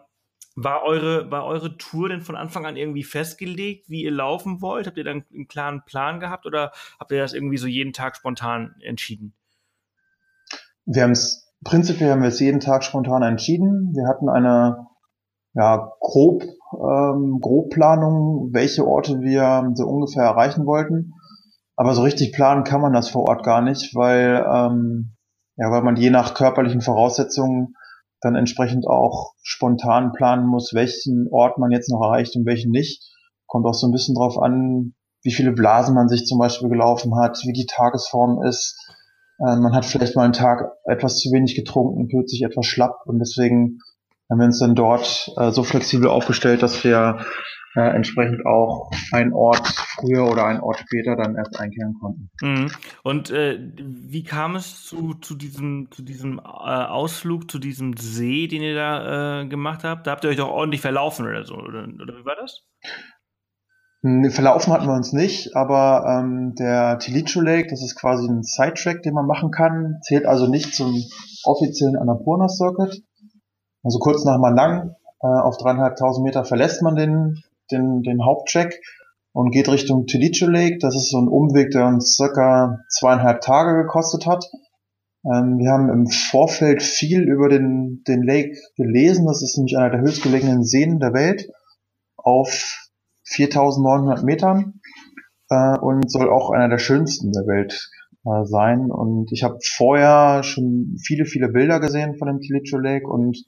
[0.56, 4.86] war eure, war eure Tour denn von Anfang an irgendwie festgelegt, wie ihr laufen wollt?
[4.86, 8.16] Habt ihr dann einen klaren Plan gehabt oder habt ihr das irgendwie so jeden Tag
[8.16, 9.34] spontan entschieden?
[10.86, 13.92] Wir haben es, prinzipiell haben wir es jeden Tag spontan entschieden.
[13.94, 14.86] Wir hatten eine,
[15.54, 21.12] ja, grob ähm, Grobplanung, welche Orte wir so ungefähr erreichen wollten.
[21.74, 25.16] Aber so richtig planen kann man das vor Ort gar nicht, weil, ähm,
[25.56, 27.74] ja, weil man je nach körperlichen Voraussetzungen
[28.20, 33.02] dann entsprechend auch spontan planen muss, welchen Ort man jetzt noch erreicht und welchen nicht.
[33.46, 37.16] Kommt auch so ein bisschen drauf an, wie viele Blasen man sich zum Beispiel gelaufen
[37.16, 38.78] hat, wie die Tagesform ist.
[39.38, 43.02] Äh, man hat vielleicht mal einen Tag etwas zu wenig getrunken, fühlt sich etwas schlapp
[43.06, 43.78] und deswegen
[44.30, 47.24] haben wir uns dann dort äh, so flexibel aufgestellt, dass wir
[47.76, 52.30] äh, entsprechend auch einen Ort früher oder einen Ort später dann erst einkehren konnten.
[52.40, 52.70] Mhm.
[53.02, 58.48] Und äh, wie kam es zu, zu diesem, zu diesem äh, Ausflug, zu diesem See,
[58.48, 60.06] den ihr da äh, gemacht habt?
[60.06, 62.64] Da habt ihr euch doch ordentlich verlaufen oder so, oder, oder wie war das?
[64.02, 69.02] Verlaufen hatten wir uns nicht, aber ähm, der Tilicho Lake, das ist quasi ein Sidetrack,
[69.02, 71.02] den man machen kann, zählt also nicht zum
[71.44, 73.02] offiziellen Annapurna Circuit.
[73.82, 78.80] Also kurz nach Manang äh, auf dreieinhalbtausend Meter verlässt man den den, den Hauptcheck
[79.32, 80.78] und geht Richtung Tilicho Lake.
[80.80, 84.50] Das ist so ein Umweg, der uns circa zweieinhalb Tage gekostet hat.
[85.24, 89.26] Ähm, wir haben im Vorfeld viel über den, den Lake gelesen.
[89.26, 91.50] Das ist nämlich einer der höchstgelegenen Seen der Welt
[92.16, 92.85] auf
[93.26, 94.80] 4900 Metern
[95.50, 97.90] äh, und soll auch einer der schönsten der Welt
[98.24, 98.90] äh, sein.
[98.90, 103.38] Und ich habe vorher schon viele, viele Bilder gesehen von dem Tilicho Lake und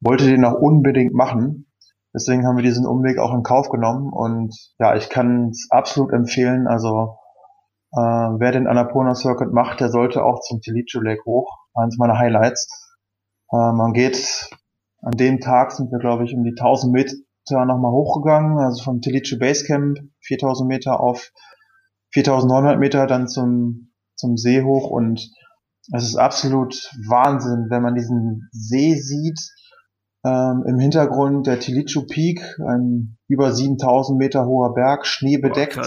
[0.00, 1.66] wollte den auch unbedingt machen.
[2.14, 6.12] Deswegen haben wir diesen Umweg auch in Kauf genommen und ja, ich kann es absolut
[6.12, 6.66] empfehlen.
[6.66, 7.18] Also
[7.92, 11.50] äh, wer den Annapurna Circuit macht, der sollte auch zum Tilicho Lake hoch.
[11.74, 12.96] Eines meiner Highlights.
[13.52, 14.50] Äh, man geht
[15.00, 16.92] an dem Tag sind wir glaube ich um die 1000
[17.50, 21.30] Meter nochmal hochgegangen, also vom Tilicho Basecamp 4000 Meter auf
[22.12, 25.30] 4900 Meter dann zum zum See hoch und
[25.92, 29.38] es ist absolut Wahnsinn, wenn man diesen See sieht
[30.24, 35.78] ähm, Im Hintergrund der Tilichu Peak, ein über 7000 Meter hoher Berg, schneebedeckt,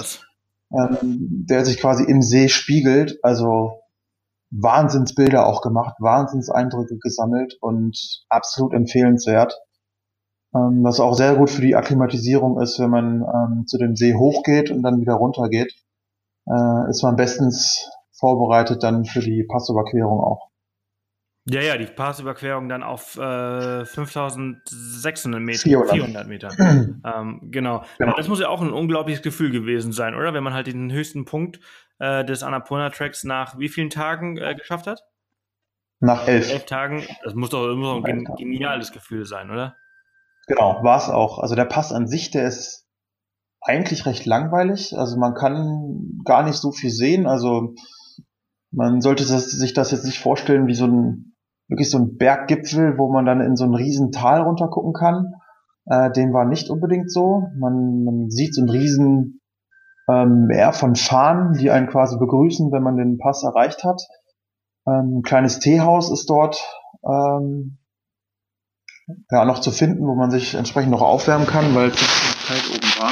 [0.69, 3.19] oh, ähm, der sich quasi im See spiegelt.
[3.23, 3.79] Also
[4.51, 9.57] Wahnsinnsbilder auch gemacht, Wahnsinnseindrücke gesammelt und absolut empfehlenswert.
[10.53, 14.13] Ähm, was auch sehr gut für die Akklimatisierung ist, wenn man ähm, zu dem See
[14.15, 15.73] hochgeht und dann wieder runtergeht,
[16.47, 20.51] äh, ist man bestens vorbereitet dann für die Passüberquerung auch.
[21.45, 26.49] Ja, ja, die Passüberquerung dann auf äh, 5600 Meter, 400, 400 Meter.
[26.59, 27.83] ähm, genau.
[27.97, 28.15] genau.
[28.15, 30.35] Das muss ja auch ein unglaubliches Gefühl gewesen sein, oder?
[30.35, 31.59] Wenn man halt den höchsten Punkt
[31.97, 35.03] äh, des Annapurna-Tracks nach wie vielen Tagen äh, geschafft hat?
[35.99, 36.51] Nach elf.
[36.51, 37.03] Elf Tagen.
[37.23, 39.75] Das muss doch immer ein gen geniales Gefühl sein, oder?
[40.51, 41.39] Genau, war es auch.
[41.39, 42.85] Also der Pass an sich, der ist
[43.61, 44.97] eigentlich recht langweilig.
[44.97, 47.25] Also man kann gar nicht so viel sehen.
[47.25, 47.73] Also
[48.69, 51.35] man sollte sich das jetzt nicht vorstellen wie so ein
[51.69, 55.35] wirklich so ein Berggipfel, wo man dann in so ein riesen Tal runter gucken kann.
[55.85, 57.47] Äh, dem war nicht unbedingt so.
[57.57, 59.39] Man, man sieht so ein riesen
[60.09, 64.01] ähm, Meer von Fahnen, die einen quasi begrüßen, wenn man den Pass erreicht hat.
[64.85, 66.61] Ähm, ein kleines Teehaus ist dort
[67.05, 67.77] ähm,
[69.29, 71.97] ja noch zu finden, wo man sich entsprechend noch aufwärmen kann, weil es
[72.47, 73.11] kalt oben war.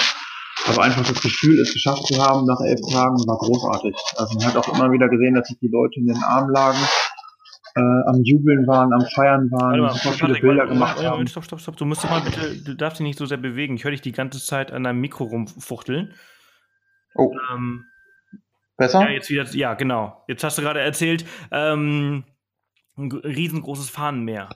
[0.68, 3.95] Aber einfach das Gefühl, es geschafft zu haben nach elf Tagen, war großartig.
[4.18, 6.80] Also man hat auch immer wieder gesehen, dass sich die Leute in den Arm lagen
[7.76, 11.28] äh, am Jubeln waren, am Feiern waren, mal, super viele Bilder warte, gemacht warte, haben.
[11.28, 11.78] Stopp, stopp, stopp.
[11.78, 13.76] Du musst dich mal bitte, du darfst dich nicht so sehr bewegen.
[13.76, 16.14] Ich höre dich die ganze Zeit an deinem Mikro rumfuchteln.
[17.16, 17.32] Oh.
[17.54, 17.86] Ähm,
[18.78, 19.02] Besser?
[19.02, 20.24] Ja, jetzt wieder, ja, genau.
[20.28, 22.24] Jetzt hast du gerade erzählt, ähm,
[22.97, 24.50] ein riesengroßes Fahnenmeer.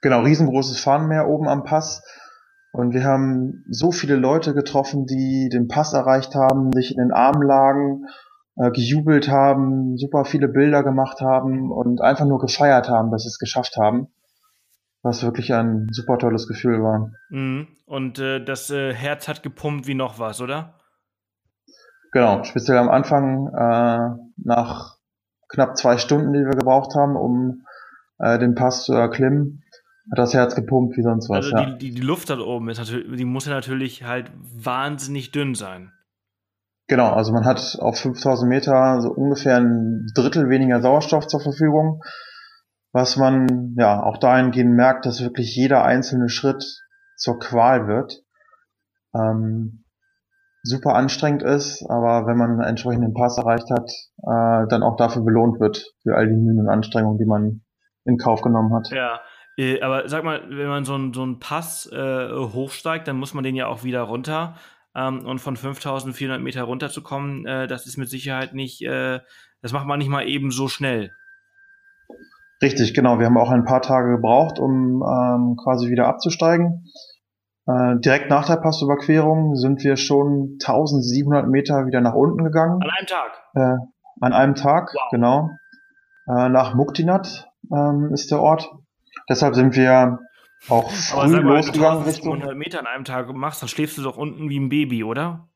[0.00, 2.02] Genau, riesengroßes Fahnenmeer oben am Pass.
[2.72, 7.12] Und wir haben so viele Leute getroffen, die den Pass erreicht haben, sich in den
[7.12, 8.06] Armen lagen
[8.58, 13.28] äh, gejubelt haben, super viele Bilder gemacht haben und einfach nur gefeiert haben, dass sie
[13.28, 14.08] es geschafft haben.
[15.02, 17.12] Was wirklich ein super tolles Gefühl war.
[17.30, 17.68] Mhm.
[17.86, 20.74] Und äh, das äh, Herz hat gepumpt wie noch was, oder?
[22.12, 24.96] Genau, speziell am Anfang, äh, nach
[25.48, 27.62] knapp zwei Stunden, die wir gebraucht haben, um
[28.18, 29.62] äh, den Pass zu erklimmen,
[30.10, 31.46] hat das Herz gepumpt wie sonst was.
[31.46, 31.66] Also ja.
[31.66, 35.54] die, die, die Luft da oben ist natürlich, die muss ja natürlich halt wahnsinnig dünn
[35.54, 35.92] sein.
[36.86, 42.00] Genau, also man hat auf 5000 Meter so ungefähr ein Drittel weniger Sauerstoff zur Verfügung,
[42.92, 46.64] was man ja auch dahingehend merkt, dass wirklich jeder einzelne Schritt
[47.16, 48.22] zur Qual wird.
[49.14, 49.84] Ähm,
[50.62, 53.90] super anstrengend ist, aber wenn man einen entsprechenden Pass erreicht hat,
[54.22, 57.62] äh, dann auch dafür belohnt wird, für all die Mühen und Anstrengungen, die man
[58.04, 58.88] in Kauf genommen hat.
[58.90, 59.20] Ja,
[59.58, 63.42] äh, aber sag mal, wenn man so einen so Pass äh, hochsteigt, dann muss man
[63.42, 64.54] den ja auch wieder runter
[64.94, 69.18] ähm, und von 5400 Meter runterzukommen, äh, das ist mit Sicherheit nicht, äh,
[69.60, 71.10] das macht man nicht mal eben so schnell.
[72.62, 73.18] Richtig, genau.
[73.18, 76.84] Wir haben auch ein paar Tage gebraucht, um ähm, quasi wieder abzusteigen.
[77.66, 82.80] Äh, direkt nach der Passüberquerung sind wir schon 1700 Meter wieder nach unten gegangen.
[82.82, 83.92] An einem Tag?
[84.20, 85.10] An einem Tag, wow.
[85.10, 85.50] genau.
[86.26, 88.70] Nach Muktinat ähm, ist der Ort.
[89.28, 90.18] Deshalb sind wir
[90.68, 92.06] auch früh Aber sag mal, losgegangen.
[92.06, 94.68] Wenn du 100 Meter an einem Tag machst, dann schläfst du doch unten wie ein
[94.68, 95.48] Baby, oder?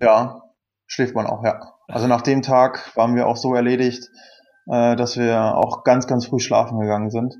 [0.00, 0.42] Ja,
[0.86, 1.60] schläft man auch, ja.
[1.86, 4.08] Also nach dem Tag waren wir auch so erledigt,
[4.66, 7.34] äh, dass wir auch ganz, ganz früh schlafen gegangen sind.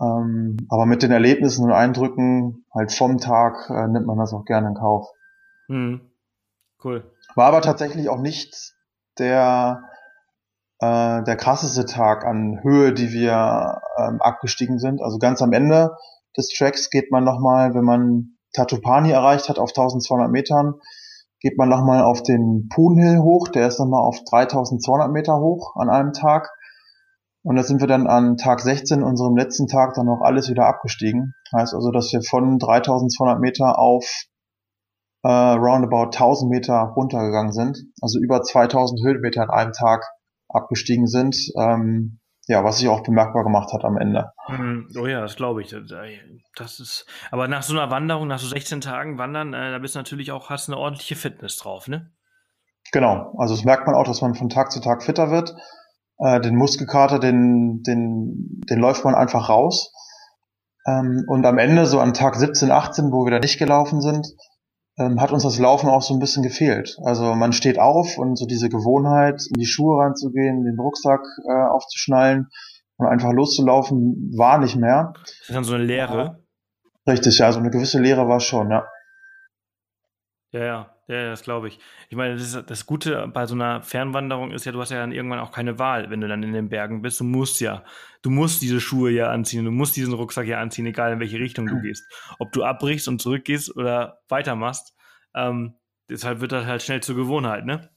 [0.00, 4.44] Ähm, aber mit den Erlebnissen und Eindrücken halt vom Tag äh, nimmt man das auch
[4.44, 5.08] gerne in Kauf.
[5.68, 6.12] Mhm.
[6.82, 7.12] Cool.
[7.36, 8.74] War aber tatsächlich auch nicht
[9.18, 9.84] der
[10.82, 15.00] äh, der krasseste Tag an Höhe, die wir ähm, abgestiegen sind.
[15.00, 15.96] Also ganz am Ende
[16.36, 20.74] des Tracks geht man nochmal, wenn man Tatupani erreicht hat auf 1200 Metern,
[21.40, 25.88] geht man nochmal auf den Poon hoch, der ist nochmal auf 3200 Meter hoch an
[25.88, 26.50] einem Tag.
[27.44, 30.66] Und da sind wir dann an Tag 16, unserem letzten Tag, dann noch alles wieder
[30.66, 31.34] abgestiegen.
[31.54, 34.24] Heißt also, dass wir von 3200 Meter auf
[35.22, 37.78] äh, roundabout 1000 Meter runtergegangen sind.
[38.00, 40.04] Also über 2000 Höhenmeter an einem Tag
[40.54, 41.36] abgestiegen sind.
[41.58, 44.32] Ähm, ja, was sich auch bemerkbar gemacht hat am Ende.
[44.48, 44.88] Mhm.
[44.98, 45.74] Oh ja, das glaube ich.
[46.56, 49.94] Das ist, aber nach so einer Wanderung, nach so 16 Tagen Wandern, äh, da bist
[49.94, 52.10] du natürlich auch, hast eine ordentliche Fitness drauf, ne?
[52.90, 53.32] Genau.
[53.38, 55.54] Also das merkt man auch, dass man von Tag zu Tag fitter wird.
[56.18, 59.92] Äh, den Muskelkater, den, den, den läuft man einfach raus.
[60.86, 64.26] Ähm, und am Ende, so an Tag 17, 18, wo wir da nicht gelaufen sind,
[65.02, 66.98] ähm, hat uns das Laufen auch so ein bisschen gefehlt.
[67.04, 71.70] Also man steht auf und so diese Gewohnheit, in die Schuhe reinzugehen, den Rucksack äh,
[71.70, 72.48] aufzuschnallen
[72.96, 75.12] und einfach loszulaufen, war nicht mehr.
[75.14, 76.44] Das ist dann so eine Leere.
[77.06, 78.86] Richtig, ja, so eine gewisse Leere war schon, ja.
[80.52, 80.91] Ja, ja.
[81.08, 81.80] Ja, das glaube ich.
[82.08, 84.98] Ich meine, das, ist, das Gute bei so einer Fernwanderung ist ja, du hast ja
[84.98, 87.18] dann irgendwann auch keine Wahl, wenn du dann in den Bergen bist.
[87.18, 87.84] Du musst ja,
[88.22, 91.38] du musst diese Schuhe ja anziehen, du musst diesen Rucksack ja anziehen, egal in welche
[91.38, 92.04] Richtung du gehst.
[92.38, 94.94] Ob du abbrichst und zurückgehst oder weitermachst,
[95.34, 95.74] ähm,
[96.08, 97.90] deshalb wird das halt schnell zur Gewohnheit, ne?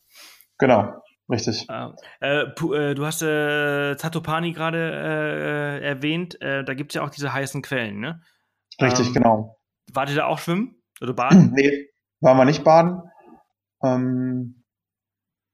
[0.57, 0.95] Genau,
[1.29, 1.67] richtig.
[1.69, 1.89] Äh,
[2.21, 7.33] äh, du hast äh, Tatopani gerade äh, erwähnt, äh, da gibt es ja auch diese
[7.33, 8.21] heißen Quellen, ne?
[8.81, 9.59] Richtig, ähm, genau.
[9.93, 11.51] Wart ihr da auch schwimmen oder baden?
[11.53, 11.87] nee,
[12.25, 13.03] waren wir nicht baden.
[13.83, 14.63] Ähm,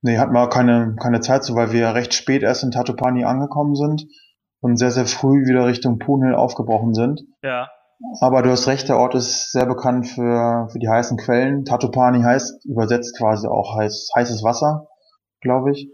[0.02, 3.76] nee, hatten wir keine, keine Zeit zu, weil wir recht spät erst in Tatopani angekommen
[3.76, 4.06] sind
[4.62, 7.22] und sehr, sehr früh wieder Richtung Punil aufgebrochen sind.
[7.44, 7.70] Ja.
[8.20, 11.66] Aber du hast recht, der Ort ist sehr bekannt für, für die heißen Quellen.
[11.66, 14.88] Tatopani heißt übersetzt quasi auch heiß, heißes Wasser,
[15.42, 15.90] glaube ich.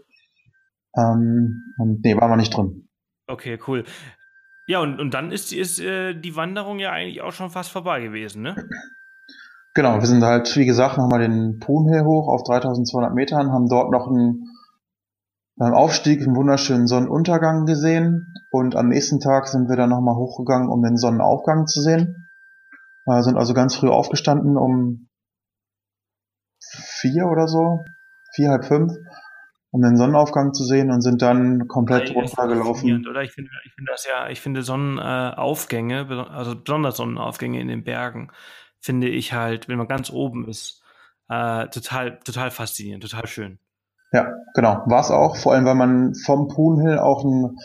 [0.96, 2.88] Ähm, und nee, waren wir nicht drin.
[3.26, 3.84] Okay, cool.
[4.68, 8.00] Ja, und, und dann ist, ist äh, die Wanderung ja eigentlich auch schon fast vorbei
[8.00, 8.56] gewesen, ne?
[9.78, 13.68] Genau, wir sind halt, wie gesagt, nochmal den Poon Hill hoch auf 3200 Metern, haben
[13.68, 14.48] dort noch einen,
[15.56, 20.68] einen Aufstieg, einen wunderschönen Sonnenuntergang gesehen und am nächsten Tag sind wir dann nochmal hochgegangen,
[20.68, 22.28] um den Sonnenaufgang zu sehen.
[23.06, 25.08] Wir sind also ganz früh aufgestanden, um
[26.60, 27.78] vier oder so,
[28.34, 28.92] vier, halb fünf,
[29.70, 33.06] um den Sonnenaufgang zu sehen und sind dann komplett runtergelaufen.
[33.08, 37.84] Oder ich finde, ich finde das ja, ich finde Sonnenaufgänge, also besonders Sonnenaufgänge in den
[37.84, 38.32] Bergen,
[38.80, 40.82] finde ich halt, wenn man ganz oben ist,
[41.28, 43.58] äh, total, total faszinierend, total schön.
[44.12, 44.82] Ja, genau.
[44.86, 47.56] War es auch, vor allem weil man vom Poon auch einen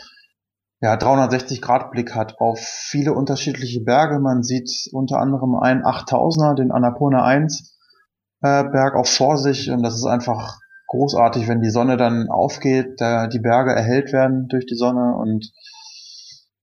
[0.80, 4.20] ja, 360-Grad-Blick hat auf viele unterschiedliche Berge.
[4.20, 7.74] Man sieht unter anderem einen 8000er, den Annapurna 1
[8.42, 10.58] äh, Berg auch vor sich und das ist einfach
[10.88, 15.50] großartig, wenn die Sonne dann aufgeht, da die Berge erhellt werden durch die Sonne und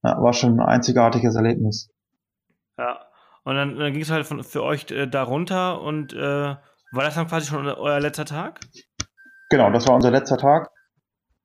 [0.04, 1.89] ja, war schon ein einzigartiges Erlebnis.
[3.43, 6.55] Und dann, dann ging es halt von, für euch äh, da runter und äh,
[6.93, 8.59] war das dann quasi schon euer letzter Tag?
[9.49, 10.69] Genau, das war unser letzter Tag.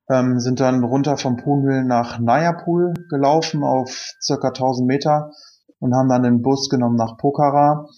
[0.08, 5.32] Ähm, sind dann runter vom Poonhill nach Nayapul gelaufen auf circa 1000 Meter
[5.78, 7.88] und haben dann den Bus genommen nach Pokhara.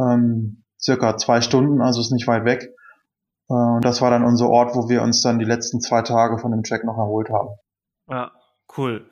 [0.00, 2.70] Ähm, circa zwei Stunden, also ist nicht weit weg.
[3.48, 6.38] Äh, und das war dann unser Ort, wo wir uns dann die letzten zwei Tage
[6.38, 7.50] von dem Track noch erholt haben.
[8.08, 8.32] Ja,
[8.76, 9.10] cool.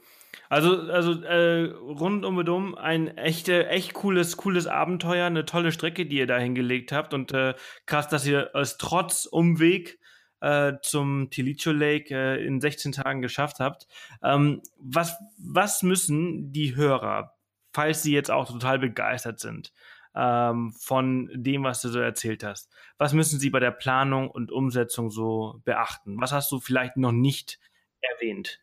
[0.48, 5.72] Also, also äh, rund um und um ein echte, echt cooles, cooles Abenteuer, eine tolle
[5.72, 7.54] Strecke, die ihr da hingelegt habt und äh,
[7.86, 9.98] krass, dass ihr es trotz Umweg
[10.40, 13.86] äh, zum Tilicho Lake äh, in 16 Tagen geschafft habt.
[14.22, 17.34] Ähm, was, was müssen die Hörer,
[17.72, 19.72] falls sie jetzt auch total begeistert sind
[20.14, 24.50] ähm, von dem, was du so erzählt hast, was müssen sie bei der Planung und
[24.52, 26.20] Umsetzung so beachten?
[26.20, 27.58] Was hast du vielleicht noch nicht
[28.00, 28.60] erwähnt?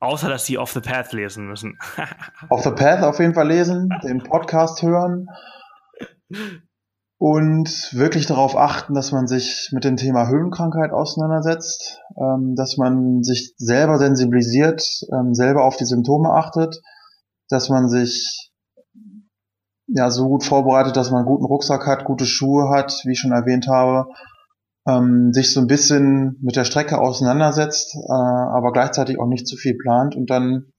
[0.00, 1.78] Außer, dass sie Off the Path lesen müssen.
[2.50, 5.28] Off the Path auf jeden Fall lesen, den Podcast hören
[7.18, 13.22] und wirklich darauf achten, dass man sich mit dem Thema Höhenkrankheit auseinandersetzt, ähm, dass man
[13.22, 14.82] sich selber sensibilisiert,
[15.12, 16.82] ähm, selber auf die Symptome achtet,
[17.48, 18.52] dass man sich
[19.86, 23.20] ja so gut vorbereitet, dass man einen guten Rucksack hat, gute Schuhe hat, wie ich
[23.20, 24.06] schon erwähnt habe,
[24.86, 29.56] ähm, sich so ein bisschen mit der Strecke auseinandersetzt, äh, aber gleichzeitig auch nicht zu
[29.56, 30.72] viel plant und dann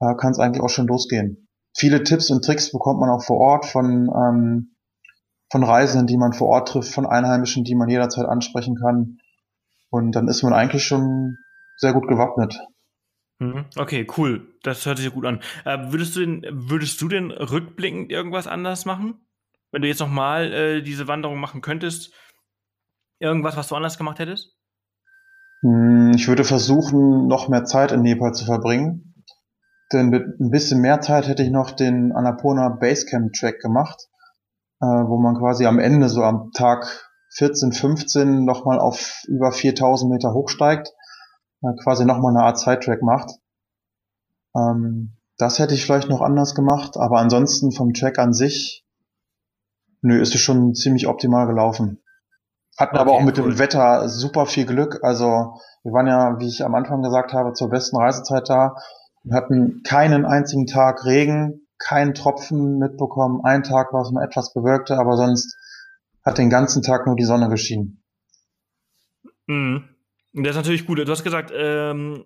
[0.00, 1.48] äh, kann es eigentlich auch schon losgehen.
[1.76, 4.74] Viele Tipps und Tricks bekommt man auch vor Ort von ähm,
[5.50, 9.18] von Reisenden, die man vor Ort trifft, von Einheimischen, die man jederzeit ansprechen kann.
[9.90, 11.36] Und dann ist man eigentlich schon
[11.76, 12.56] sehr gut gewappnet.
[13.40, 13.64] Mhm.
[13.76, 14.54] Okay, cool.
[14.62, 15.40] Das hört sich gut an.
[15.64, 19.26] Äh, würdest du denn, würdest du denn rückblickend irgendwas anders machen?
[19.72, 22.14] Wenn du jetzt nochmal äh, diese Wanderung machen könntest,
[23.20, 24.56] irgendwas, was du anders gemacht hättest?
[25.62, 29.14] Hm, ich würde versuchen, noch mehr Zeit in Nepal zu verbringen.
[29.92, 34.08] Denn mit ein bisschen mehr Zeit hätte ich noch den Annapurna Basecamp Track gemacht,
[34.80, 40.10] äh, wo man quasi am Ende so am Tag 14, 15 nochmal auf über 4000
[40.10, 40.92] Meter hochsteigt,
[41.62, 43.32] äh, quasi nochmal eine Art Sidetrack macht.
[44.56, 48.84] Ähm, das hätte ich vielleicht noch anders gemacht, aber ansonsten vom Track an sich,
[50.02, 52.00] nö, ist es schon ziemlich optimal gelaufen.
[52.80, 53.50] Hatten okay, aber auch mit cool.
[53.50, 55.00] dem Wetter super viel Glück.
[55.02, 58.74] Also wir waren ja, wie ich am Anfang gesagt habe, zur besten Reisezeit da
[59.22, 63.42] und hatten keinen einzigen Tag Regen, keinen Tropfen mitbekommen.
[63.44, 65.58] Ein Tag war es mal etwas bewölkter, aber sonst
[66.24, 68.02] hat den ganzen Tag nur die Sonne geschienen.
[69.46, 69.84] Mhm.
[70.32, 71.00] Das ist natürlich gut.
[71.00, 72.24] Du hast gesagt, ähm,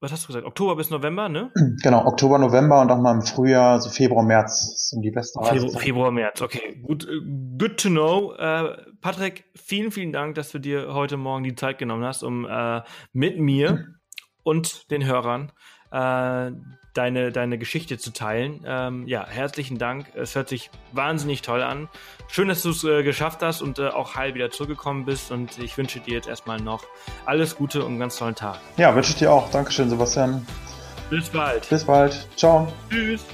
[0.00, 0.46] was hast du gesagt?
[0.46, 1.52] Oktober bis November, ne?
[1.82, 5.80] Genau, Oktober, November und auch mal im Frühjahr, so Februar, März sind die besten Februar,
[5.80, 6.82] Februar, März, okay.
[6.82, 7.20] Gut, äh,
[7.58, 8.34] good to know.
[8.34, 8.76] Äh,
[9.06, 12.82] Patrick, vielen, vielen Dank, dass du dir heute Morgen die Zeit genommen hast, um äh,
[13.12, 13.94] mit mir
[14.42, 15.52] und den Hörern
[15.92, 16.50] äh,
[16.92, 18.64] deine, deine Geschichte zu teilen.
[18.66, 20.12] Ähm, ja, herzlichen Dank.
[20.16, 21.88] Es hört sich wahnsinnig toll an.
[22.26, 25.30] Schön, dass du es äh, geschafft hast und äh, auch heil wieder zurückgekommen bist.
[25.30, 26.82] Und ich wünsche dir jetzt erstmal noch
[27.26, 28.58] alles Gute und einen ganz tollen Tag.
[28.76, 29.48] Ja, wünsche ich dir auch.
[29.52, 30.44] Dankeschön, Sebastian.
[31.10, 31.68] Bis bald.
[31.68, 32.26] Bis bald.
[32.34, 32.72] Ciao.
[32.90, 33.24] Tschüss.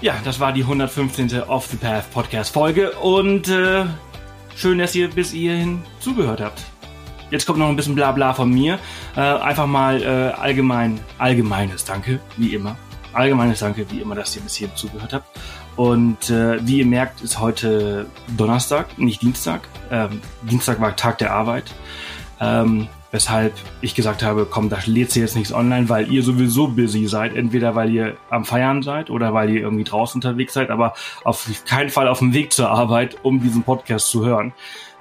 [0.00, 1.44] Ja, das war die 115.
[1.44, 3.84] Off the Path Podcast Folge und äh,
[4.56, 6.62] schön, dass ihr bis hierhin zugehört habt.
[7.30, 8.78] Jetzt kommt noch ein bisschen Blabla von mir.
[9.16, 12.76] Äh, einfach mal äh, allgemein, allgemeines Danke, wie immer.
[13.14, 15.38] Allgemeines Danke, wie immer, dass ihr bis hier zugehört habt.
[15.76, 19.62] Und äh, wie ihr merkt, ist heute Donnerstag, nicht Dienstag.
[19.90, 21.72] Ähm, Dienstag war Tag der Arbeit.
[22.40, 27.06] Ähm, weshalb ich gesagt habe, komm, da lädt jetzt nichts online, weil ihr sowieso busy
[27.06, 27.36] seid.
[27.36, 31.48] Entweder weil ihr am Feiern seid oder weil ihr irgendwie draußen unterwegs seid, aber auf
[31.66, 34.52] keinen Fall auf dem Weg zur Arbeit, um diesen Podcast zu hören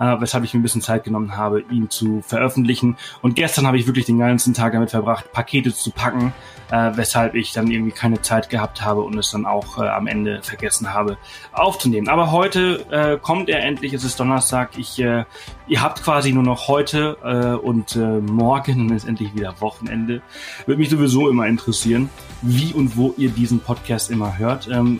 [0.01, 2.97] äh, weshalb ich mir ein bisschen Zeit genommen habe, ihn zu veröffentlichen.
[3.21, 6.33] Und gestern habe ich wirklich den ganzen Tag damit verbracht, Pakete zu packen,
[6.71, 10.07] äh, weshalb ich dann irgendwie keine Zeit gehabt habe und es dann auch äh, am
[10.07, 11.17] Ende vergessen habe
[11.51, 12.09] aufzunehmen.
[12.09, 14.71] Aber heute äh, kommt er endlich, es ist Donnerstag.
[14.77, 15.25] Ich, äh,
[15.67, 20.23] ihr habt quasi nur noch heute äh, und äh, morgen ist endlich wieder Wochenende.
[20.65, 22.09] Würde mich sowieso immer interessieren,
[22.41, 24.67] wie und wo ihr diesen Podcast immer hört.
[24.67, 24.99] Ähm,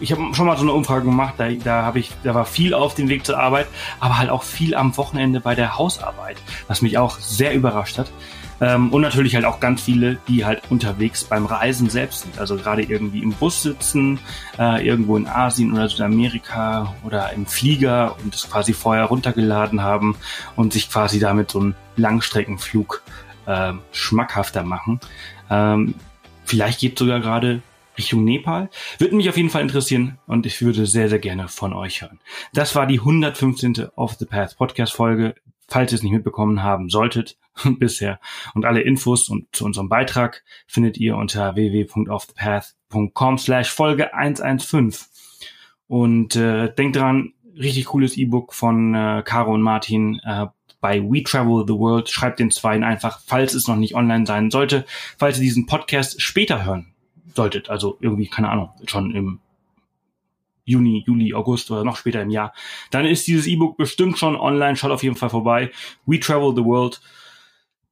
[0.00, 2.74] ich habe schon mal so eine Umfrage gemacht, da, da habe ich, da war viel
[2.74, 3.66] auf dem Weg zur Arbeit,
[4.00, 6.36] aber halt auch viel am Wochenende bei der Hausarbeit,
[6.68, 8.10] was mich auch sehr überrascht hat.
[8.60, 12.38] Ähm, und natürlich halt auch ganz viele, die halt unterwegs beim Reisen selbst sind.
[12.38, 14.20] Also gerade irgendwie im Bus sitzen,
[14.58, 20.16] äh, irgendwo in Asien oder Südamerika oder im Flieger und es quasi vorher runtergeladen haben
[20.56, 23.02] und sich quasi damit so einen Langstreckenflug
[23.46, 25.00] äh, schmackhafter machen.
[25.50, 25.94] Ähm,
[26.44, 27.60] vielleicht geht sogar gerade
[27.96, 28.70] Richtung Nepal.
[28.98, 32.20] Würde mich auf jeden Fall interessieren und ich würde sehr, sehr gerne von euch hören.
[32.52, 33.88] Das war die 115.
[33.96, 35.34] Off the Path Podcast Folge.
[35.66, 37.38] Falls ihr es nicht mitbekommen haben solltet
[37.78, 38.20] bisher
[38.54, 44.94] und alle Infos und zu unserem Beitrag findet ihr unter www.offthepath.com slash Folge 115.
[45.86, 50.46] Und äh, denkt dran, richtig cooles E-Book von äh, Caro und Martin äh,
[50.80, 52.10] bei We Travel the World.
[52.10, 54.84] Schreibt den zweien einfach, falls es noch nicht online sein sollte,
[55.18, 56.93] falls ihr diesen Podcast später hören
[57.34, 59.40] solltet, also irgendwie, keine Ahnung, schon im
[60.64, 62.54] Juni, Juli, August oder noch später im Jahr,
[62.90, 64.76] dann ist dieses E-Book bestimmt schon online.
[64.76, 65.70] Schaut auf jeden Fall vorbei.
[66.06, 67.00] We Travel the World.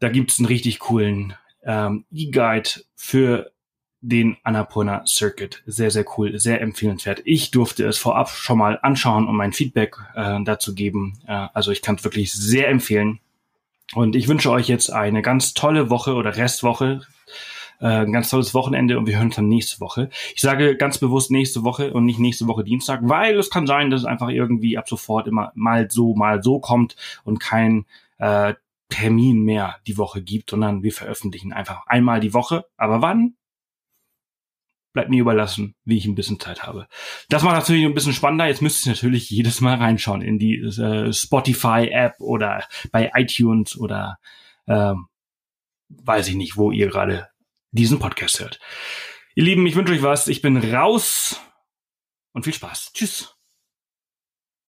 [0.00, 1.34] Da gibt's einen richtig coolen
[1.64, 3.52] ähm, E-Guide für
[4.00, 5.62] den Annapurna Circuit.
[5.66, 7.22] Sehr, sehr cool, sehr empfehlenswert.
[7.24, 11.20] Ich durfte es vorab schon mal anschauen und mein Feedback äh, dazu geben.
[11.26, 13.20] Äh, also ich kann es wirklich sehr empfehlen.
[13.94, 17.02] Und ich wünsche euch jetzt eine ganz tolle Woche oder Restwoche,
[17.82, 20.08] äh, ein ganz tolles Wochenende und wir hören uns dann nächste Woche.
[20.34, 23.90] Ich sage ganz bewusst nächste Woche und nicht nächste Woche Dienstag, weil es kann sein,
[23.90, 27.84] dass es einfach irgendwie ab sofort immer mal so, mal so kommt und kein
[28.18, 28.54] äh,
[28.88, 32.66] Termin mehr die Woche gibt, sondern wir veröffentlichen einfach einmal die Woche.
[32.76, 33.34] Aber wann?
[34.92, 36.86] Bleibt mir überlassen, wie ich ein bisschen Zeit habe.
[37.30, 38.46] Das macht natürlich ein bisschen spannender.
[38.46, 44.18] Jetzt müsst ihr natürlich jedes Mal reinschauen in die äh, Spotify-App oder bei iTunes oder
[44.68, 45.06] ähm,
[45.88, 47.31] weiß ich nicht, wo ihr gerade
[47.72, 48.60] diesen Podcast hört.
[49.34, 50.28] Ihr Lieben, ich wünsche euch was.
[50.28, 51.40] Ich bin raus
[52.32, 52.92] und viel Spaß.
[52.92, 53.31] Tschüss.